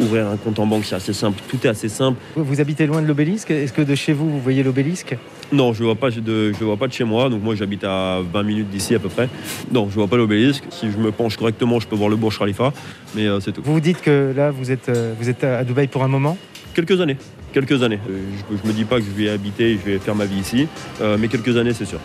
[0.00, 1.40] ouvrir un compte en banque, c'est assez simple.
[1.48, 2.18] Tout est assez simple.
[2.36, 3.50] Vous, vous habitez loin de l'obélisque?
[3.50, 5.16] Est-ce que de chez vous, vous voyez l'obélisque?
[5.52, 7.28] Non, je ne vois, pas de- je vois pas de chez moi.
[7.28, 9.28] Donc moi, j'habite à 20 minutes d'ici à peu près.
[9.72, 10.64] Non, je vois pas l'obélisque.
[10.70, 12.72] Si je me penche correctement, je peux voir le Burj Khalifa.
[13.14, 13.62] Mais euh, c'est tout.
[13.64, 16.36] Vous vous dites que là, vous êtes, euh, vous êtes à Dubaï pour un moment?
[16.74, 17.16] Quelques années.
[17.52, 17.98] Quelques années.
[18.08, 18.20] Euh,
[18.52, 20.68] je, je me dis pas que je vais habiter, je vais faire ma vie ici.
[21.00, 21.98] Euh, mais quelques années, c'est sûr.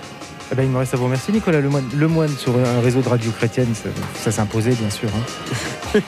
[0.52, 1.86] Eh ben, Il me reste à vous remercier, Nicolas Lemoine.
[1.96, 5.10] Lemoine sur un réseau de radio chrétienne, ça, ça s'imposait bien sûr.
[5.16, 6.00] hein.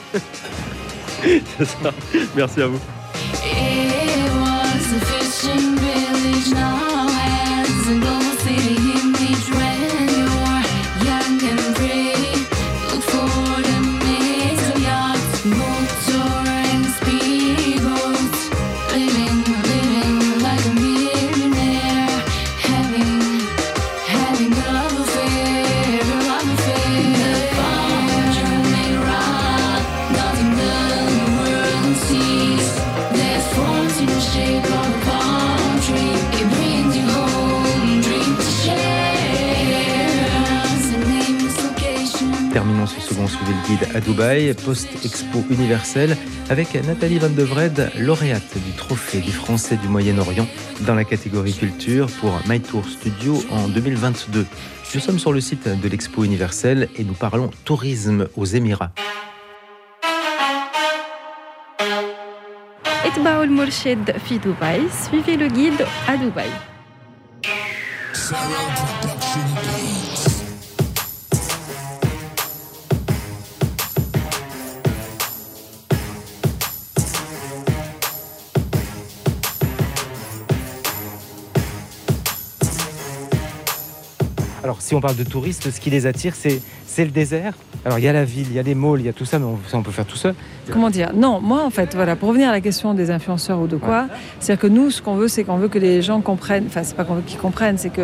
[1.58, 1.92] c'est ça.
[2.36, 2.78] Merci à vous.
[43.68, 46.16] Guide à Dubaï, post-expo universelle,
[46.48, 50.46] avec Nathalie Van de Vred, lauréate du Trophée des Français du Moyen-Orient
[50.86, 54.46] dans la catégorie culture pour My Tour Studio en 2022.
[54.94, 58.92] Nous sommes sur le site de l'expo universelle et nous parlons tourisme aux Émirats.
[65.04, 66.48] Suivez le guide à Dubaï.
[84.62, 87.52] Alors, si on parle de touristes, ce qui les attire, c'est c'est le désert.
[87.84, 89.26] Alors, il y a la ville, il y a les malls, il y a tout
[89.26, 90.34] ça, mais on, ça, on peut faire tout seul.
[90.72, 91.12] Comment dire?
[91.14, 94.06] Non, moi en fait, voilà, pour revenir à la question des influenceurs ou de quoi,
[94.40, 96.64] c'est-à-dire que nous, ce qu'on veut, c'est qu'on veut que les gens comprennent.
[96.66, 98.02] Enfin, c'est pas qu'on veut qu'ils comprennent, c'est que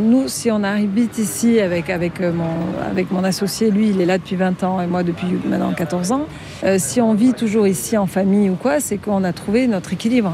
[0.00, 2.44] nous, si on habite ici avec avec euh, mon
[2.88, 6.12] avec mon associé, lui, il est là depuis 20 ans et moi depuis maintenant 14
[6.12, 6.26] ans.
[6.64, 9.92] euh, si on vit toujours ici en famille ou quoi, c'est qu'on a trouvé notre
[9.92, 10.32] équilibre.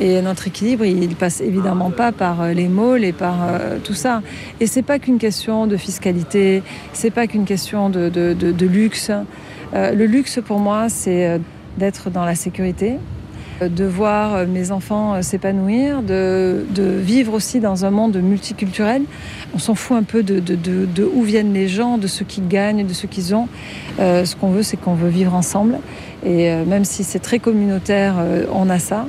[0.00, 3.94] Et notre équilibre, il passe évidemment pas par euh, les malls et par euh, tout
[3.94, 4.20] ça.
[4.60, 9.12] Et c'est pas qu'une question de fiscalité, c'est pas qu'une question de, de- de- luxe.
[9.72, 11.38] Euh, le luxe pour moi, c'est euh,
[11.78, 12.94] d'être dans la sécurité,
[13.62, 19.02] euh, de voir mes enfants s'épanouir, de, de vivre aussi dans un monde multiculturel.
[19.54, 22.48] On s'en fout un peu de, de- de- où viennent les gens, de ce qu'ils
[22.48, 23.46] gagnent, de ce qu'ils ont.
[23.98, 25.78] Ce qu'on veut, c'est qu'on veut vivre ensemble.
[26.26, 28.16] Et même si c'est très communautaire,
[28.52, 29.06] on a ça.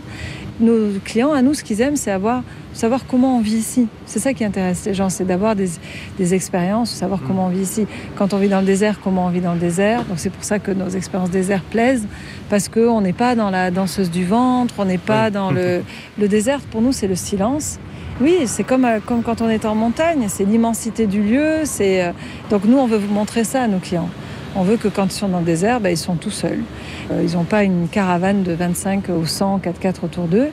[0.59, 2.43] Nos clients, à nous, ce qu'ils aiment, c'est avoir,
[2.73, 3.87] savoir comment on vit ici.
[4.05, 5.69] C'est ça qui intéresse les gens, c'est d'avoir des,
[6.17, 7.87] des expériences, savoir comment on vit ici.
[8.15, 10.05] Quand on vit dans le désert, comment on vit dans le désert.
[10.05, 12.07] Donc c'est pour ça que nos expériences désert plaisent,
[12.49, 15.83] parce qu'on n'est pas dans la danseuse du ventre, on n'est pas dans le...
[16.17, 17.77] Le désert, pour nous, c'est le silence.
[18.21, 21.61] Oui, c'est comme, euh, comme quand on est en montagne, c'est l'immensité du lieu.
[21.65, 22.11] C'est euh,
[22.49, 24.09] Donc nous, on veut vous montrer ça à nos clients.
[24.55, 26.63] On veut que quand ils sont dans le désert, ben, ils sont tout seuls.
[27.11, 30.49] Euh, ils n'ont pas une caravane de 25 ou 100 4x4 autour d'eux.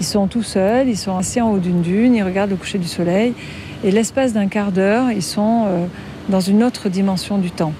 [0.00, 2.78] Ils sont tout seuls, ils sont assis en haut d'une dune, ils regardent le coucher
[2.78, 3.34] du soleil.
[3.82, 5.86] Et l'espace d'un quart d'heure, ils sont euh,
[6.28, 7.72] dans une autre dimension du temps.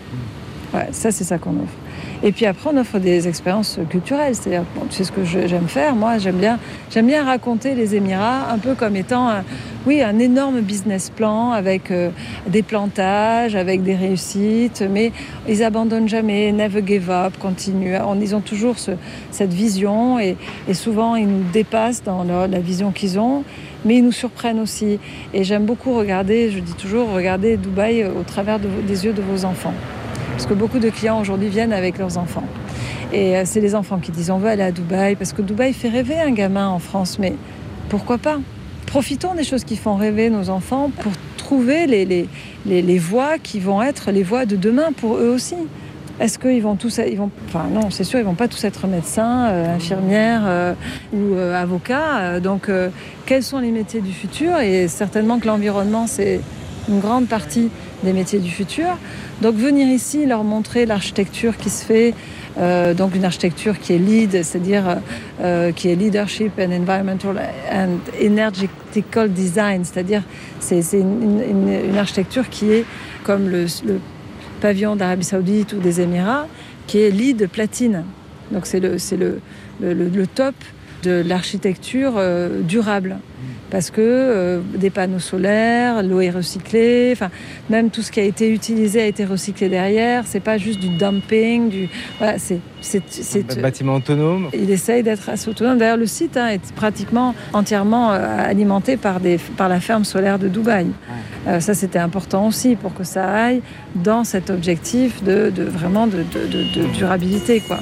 [0.92, 1.79] Ça, c'est ça qu'on offre.
[2.22, 4.34] Et puis après, on offre des expériences culturelles.
[4.34, 5.94] C'est-à-dire, bon, tu sais ce que j'aime faire.
[5.96, 6.58] Moi, j'aime bien,
[6.90, 9.42] j'aime bien raconter les Émirats un peu comme étant, un,
[9.86, 12.10] oui, un énorme business plan avec euh,
[12.46, 14.84] des plantages, avec des réussites.
[14.90, 15.12] Mais
[15.48, 16.52] ils abandonnent jamais.
[16.52, 17.32] Never give up.
[17.38, 17.96] Continue.
[18.06, 18.90] On- Ils ont toujours ce-
[19.30, 20.36] cette vision et,
[20.74, 23.44] souvent ils nous dépassent dans la vision qu'ils ont.
[23.86, 24.98] Mais ils nous surprennent aussi.
[25.32, 29.46] Et j'aime beaucoup regarder, je dis toujours, regarder Dubaï au travers des yeux de vos
[29.46, 29.72] enfants.
[30.40, 32.44] Parce que beaucoup de clients aujourd'hui viennent avec leurs enfants.
[33.12, 35.74] Et euh, c'est les enfants qui disent on veut aller à Dubaï, parce que Dubaï
[35.74, 37.34] fait rêver un gamin en France, mais
[37.90, 38.38] pourquoi pas?
[38.86, 42.26] Profitons des choses qui font rêver nos enfants pour trouver les, les,
[42.64, 45.56] les, les voies qui vont être les voies de demain pour eux aussi.
[46.20, 48.86] Est-ce qu'ils vont tous, ils vont, enfin non, c'est sûr, ils vont pas tous être
[48.86, 50.72] médecins, euh, infirmières euh,
[51.12, 52.40] ou avocats.
[52.40, 52.70] Donc,
[53.26, 54.58] quels sont les métiers du futur?
[54.60, 56.40] Et certainement que l'environnement, c'est
[56.88, 57.68] une grande partie
[58.02, 58.96] des métiers du futur.
[59.40, 62.14] Donc venir ici, leur montrer l'architecture qui se fait,
[62.58, 64.98] euh, donc une architecture qui est lead, c'est-à-dire
[65.40, 67.40] euh, qui est leadership and environmental
[67.72, 70.22] and energetical design, c'est-à-dire
[70.58, 72.84] c'est une, architecture qui est
[73.24, 73.66] comme le,
[74.60, 76.46] pavillon d'Arabie Saoudite ou des Émirats,
[76.86, 78.04] qui est lead platine.
[78.50, 80.54] Donc c'est le top
[81.02, 83.18] de l'architecture euh, durable.
[83.70, 87.28] Parce que euh, des panneaux solaires, l'eau est recyclée, enfin,
[87.68, 90.24] même tout ce qui a été utilisé a été recyclé derrière.
[90.26, 91.88] C'est pas juste du dumping, du.
[92.18, 92.58] Voilà, c'est.
[92.80, 94.48] c'est, bâtiment autonome.
[94.54, 95.78] il essaye d'être assez autonome.
[95.78, 100.38] D'ailleurs, le site hein, est pratiquement entièrement euh, alimenté par, des, par la ferme solaire
[100.38, 100.86] de Dubaï.
[101.46, 103.62] Euh, ça, c'était important aussi pour que ça aille
[103.94, 107.60] dans cet objectif de, de vraiment de, de- de- de durabilité.
[107.66, 107.78] Quoi,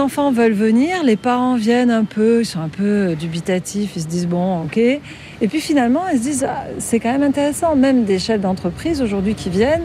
[0.00, 4.08] enfants veulent venir, les parents viennent un peu, ils sont un peu dubitatifs, ils se
[4.08, 4.78] disent bon ok.
[4.78, 5.00] Et
[5.48, 9.34] puis finalement ils se disent ah, c'est quand même intéressant, même des chefs d'entreprise aujourd'hui
[9.34, 9.84] qui viennent,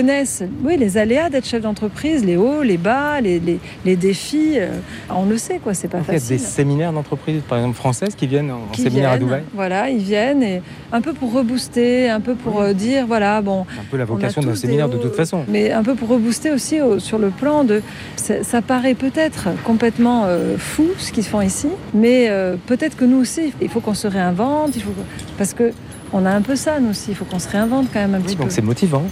[0.00, 4.54] connaissent oui, les aléas d'être chef d'entreprise, les hauts, les bas, les, les- les défis,
[4.56, 4.68] euh,
[5.08, 6.36] on le sait quoi, c'est pas Il y a facile.
[6.36, 9.42] des séminaires d'entreprises, par exemple françaises, qui viennent en Qui séminaire à viennent, Dubaï.
[9.54, 10.60] Voilà, ils viennent et
[10.92, 13.62] un peu pour rebooster, un peu pour euh, dire voilà bon.
[13.62, 15.44] Un peu la vocation d'un séminaire des de toute hauts, façon.
[15.48, 17.80] Mais un peu pour rebooster aussi au- sur le plan de.
[18.16, 23.06] Ça, ça paraît peut-être complètement euh, fou ce qu'ils font ici, mais euh, peut-être que
[23.06, 24.92] nous aussi, il faut qu'on se réinvente, il faut
[25.38, 25.72] parce que
[26.12, 28.20] on a un peu ça nous aussi, il faut qu'on se réinvente quand même un
[28.20, 28.42] petit peu.
[28.42, 29.02] Donc c'est motivant.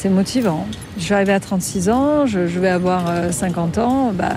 [0.00, 0.64] C'est motivant.
[0.96, 4.12] Je suis arrivée à 36 ans, je, je vais avoir euh, 50 ans.
[4.14, 4.34] Bah,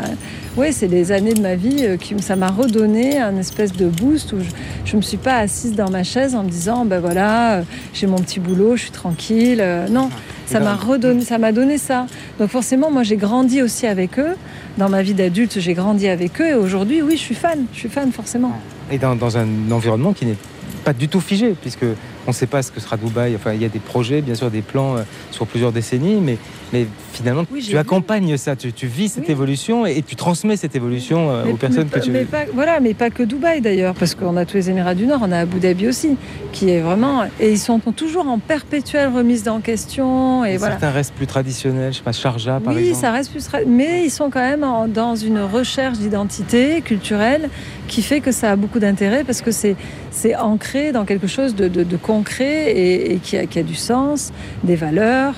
[0.57, 3.87] oui, c'est des années de ma vie euh, qui ça m'a redonné un espèce de
[3.87, 4.37] boost où
[4.83, 7.61] je ne me suis pas assise dans ma chaise en me disant ben voilà, euh,
[7.93, 9.59] j'ai mon petit boulot, je suis tranquille.
[9.61, 10.09] Euh, non,
[10.47, 12.07] ça m'a redonné, ça m'a donné ça.
[12.39, 14.35] Donc forcément, moi j'ai grandi aussi avec eux.
[14.79, 17.65] Dans ma vie d'adulte, j'ai grandi avec eux et aujourd'hui, oui, je suis fan.
[17.71, 18.59] Je suis fan forcément.
[18.91, 20.37] Et dans, dans un environnement qui n'est
[20.83, 21.85] pas du tout figé, puisque
[22.27, 23.35] on ne sait pas ce que sera Dubaï.
[23.35, 25.01] Enfin, il y a des projets, bien sûr, des plans euh,
[25.31, 26.37] sur plusieurs décennies, mais,
[26.71, 27.77] mais finalement, Oui, tu vu.
[27.77, 31.51] accompagnes ça, tu, tu vis cette évolution et, et tu transmets cette évolution euh, Mais-
[31.53, 34.37] aux personnes mais que tu mais pas, voilà, mais pas que Dubaï d'ailleurs, parce qu'on
[34.37, 36.15] a tous les Émirats du Nord, on a Abu Dhabi aussi,
[36.51, 37.23] qui est vraiment.
[37.39, 40.45] Et ils sont toujours en perpétuelle remise en question.
[40.45, 40.73] Et voilà.
[40.75, 43.01] Certains restent plus traditionnels, je sais pas, Sharjah par Oui, exemple.
[43.01, 43.47] ça reste plus.
[43.67, 47.49] Mais ils sont quand même en- dans une recherche d'identité culturelle
[47.87, 49.75] qui fait que ça a beaucoup d'intérêt parce que c'est
[50.13, 53.63] c'est ancré dans quelque chose de, de- de concret et, et qui, a, qui a
[53.63, 54.31] du sens,
[54.63, 55.33] des valeurs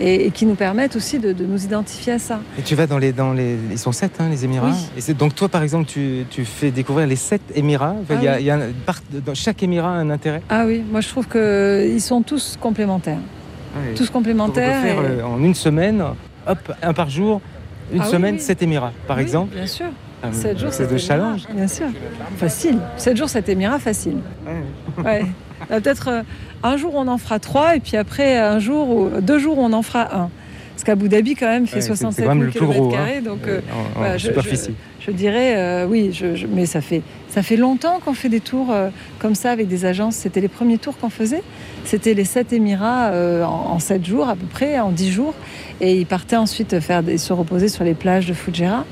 [0.00, 2.40] et, et qui nous permettent aussi de, de nous identifier à ça.
[2.58, 4.70] Et tu vas dans les, dans les, ils sont sept, hein, les Émirats.
[4.72, 4.88] Oui.
[4.96, 7.94] Et c'est- donc toi, par exemple, tu, tu fais découvrir les sept Émirats.
[8.02, 8.40] Enfin, Ah il y a, oui.
[8.40, 10.40] il y a un- par- dans chaque Émirat a un intérêt.
[10.48, 13.18] Ah oui, moi je trouve qu'ils sont tous complémentaires.
[13.96, 14.78] Tous complémentaires.
[14.78, 16.02] On peut faire et- euh, en une semaine,
[16.46, 17.40] hop, un par jour,
[17.92, 18.40] une Ah semaine, oui.
[18.40, 19.54] sept Émirats, par exemple.
[19.54, 19.86] Bien sûr.
[20.26, 21.42] Ah, 7 jours, c'est sept de challenge.
[21.54, 21.86] Bien sûr.
[22.38, 22.78] Facile.
[22.96, 24.16] 7 jours, 7 Émirats, facile.
[25.04, 25.26] Ouais.
[25.68, 26.22] Peut-être euh,
[26.62, 29.72] un jour on en fera trois et puis après un jour ou deux jours on
[29.72, 30.30] en fera un.
[30.74, 32.66] Parce qu'Abu Dhabi, quand même, fait Ouais, c'est- c'est 67 quand même 000 le plus
[32.80, 33.60] gros, km hein, donc euh,
[34.00, 34.74] euh, en je- superficie.
[34.98, 38.40] Je, je dirais, euh, oui, je- mais ça fait, ça fait longtemps qu'on fait des
[38.40, 38.88] tours euh,
[39.20, 40.16] comme ça avec des agences.
[40.16, 41.42] C'était les premiers tours qu'on faisait.
[41.84, 45.34] C'était les sept Émirats euh, en, en sept jours à peu près, en dix jours.
[45.80, 48.84] Et ils partaient ensuite faire des- se reposer sur les plages de Fujairah.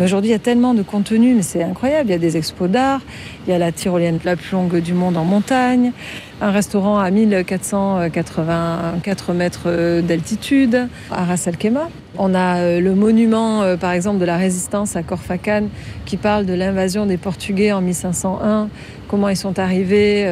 [0.00, 2.08] Aujourd'hui, il y a tellement de contenu, mais c'est incroyable.
[2.08, 3.02] Il y a des expos d'art,
[3.46, 5.92] il y a la tyrolienne la plus longue du monde en montagne,
[6.40, 11.90] un restaurant à 1484 mètres euh, d'altitude, à Ras Khaimah.
[12.16, 15.64] On a euh, le monument, euh, par exemple, de la résistance à Corfacan,
[16.06, 18.70] qui parle de l'invasion des Portugais en 1501,
[19.08, 20.26] comment ils sont arrivés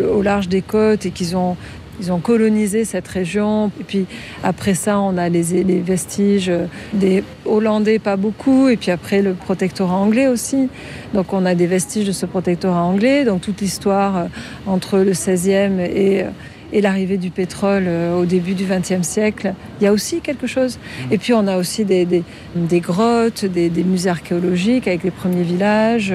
[0.00, 1.58] au large des côtes et qu'ils ont
[2.00, 3.70] ils ont colonisé cette région.
[3.80, 4.06] Et puis
[4.42, 6.52] après ça, on a les, les vestiges
[6.92, 8.68] des Hollandais, pas beaucoup.
[8.68, 10.68] Et puis après, le protectorat anglais aussi.
[11.14, 13.24] Donc on a des vestiges de ce protectorat anglais.
[13.24, 14.24] Donc toute l'histoire euh,
[14.66, 16.30] entre le 16e et, euh,
[16.72, 19.54] et l'arrivée du pétrole euh, au début du XXe siècle.
[19.80, 20.78] Il y a aussi quelque chose.
[21.10, 22.22] Et puis on a aussi des, des,
[22.54, 26.12] des grottes, des, des musées archéologiques avec les premiers villages,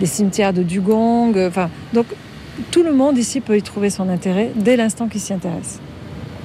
[0.00, 1.36] les cimetières de Dugong.
[1.36, 2.06] Enfin, donc
[2.70, 5.80] tout le monde ici peut y trouver son intérêt dès l'instant qu'il s'y intéresse.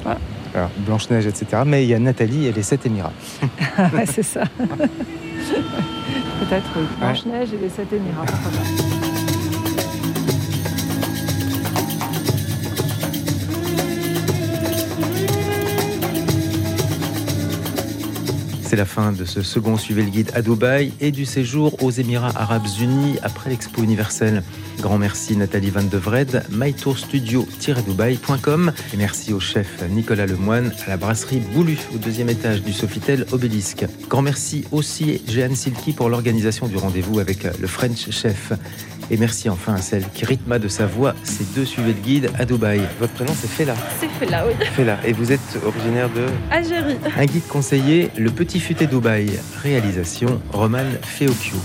[0.03, 0.19] Voilà.
[0.55, 1.61] Alors, Blanche-Neige, etc.
[1.65, 3.13] Mais il y a Nathalie et les sept Émirats.
[3.93, 4.43] Ouais, c'est ça.
[6.39, 6.83] Peut-être oui.
[6.99, 8.25] Blanche-Neige et les sept Émirats.
[18.63, 21.89] C'est la fin de ce second Suivez le guide à Dubaï et du séjour aux
[21.89, 24.43] Émirats Arabes Unis après l'Expo universelle.
[24.79, 30.97] Grand merci Nathalie Van de Vred, mytourstudio-dubaï.com et merci au chef Nicolas Lemoine à la
[30.97, 33.85] brasserie Boulu au deuxième étage du Sofitel Obélisque.
[34.07, 38.53] Grand merci aussi Jeanne Silky pour l'organisation du rendez-vous avec le French Chef.
[39.11, 42.29] Et merci enfin à celle qui rythma de sa voix ces deux Suivez le guide
[42.37, 42.81] à Dubaï.
[43.01, 43.75] Votre prénom c'est Fela.
[43.99, 44.53] C'est là, oui.
[44.75, 44.97] Fela.
[45.05, 46.95] Et vous êtes originaire de Algérie.
[47.17, 49.29] un guide conseillé, Le Petit Futé Dubaï.
[49.61, 51.57] Réalisation, Roman Feocchio.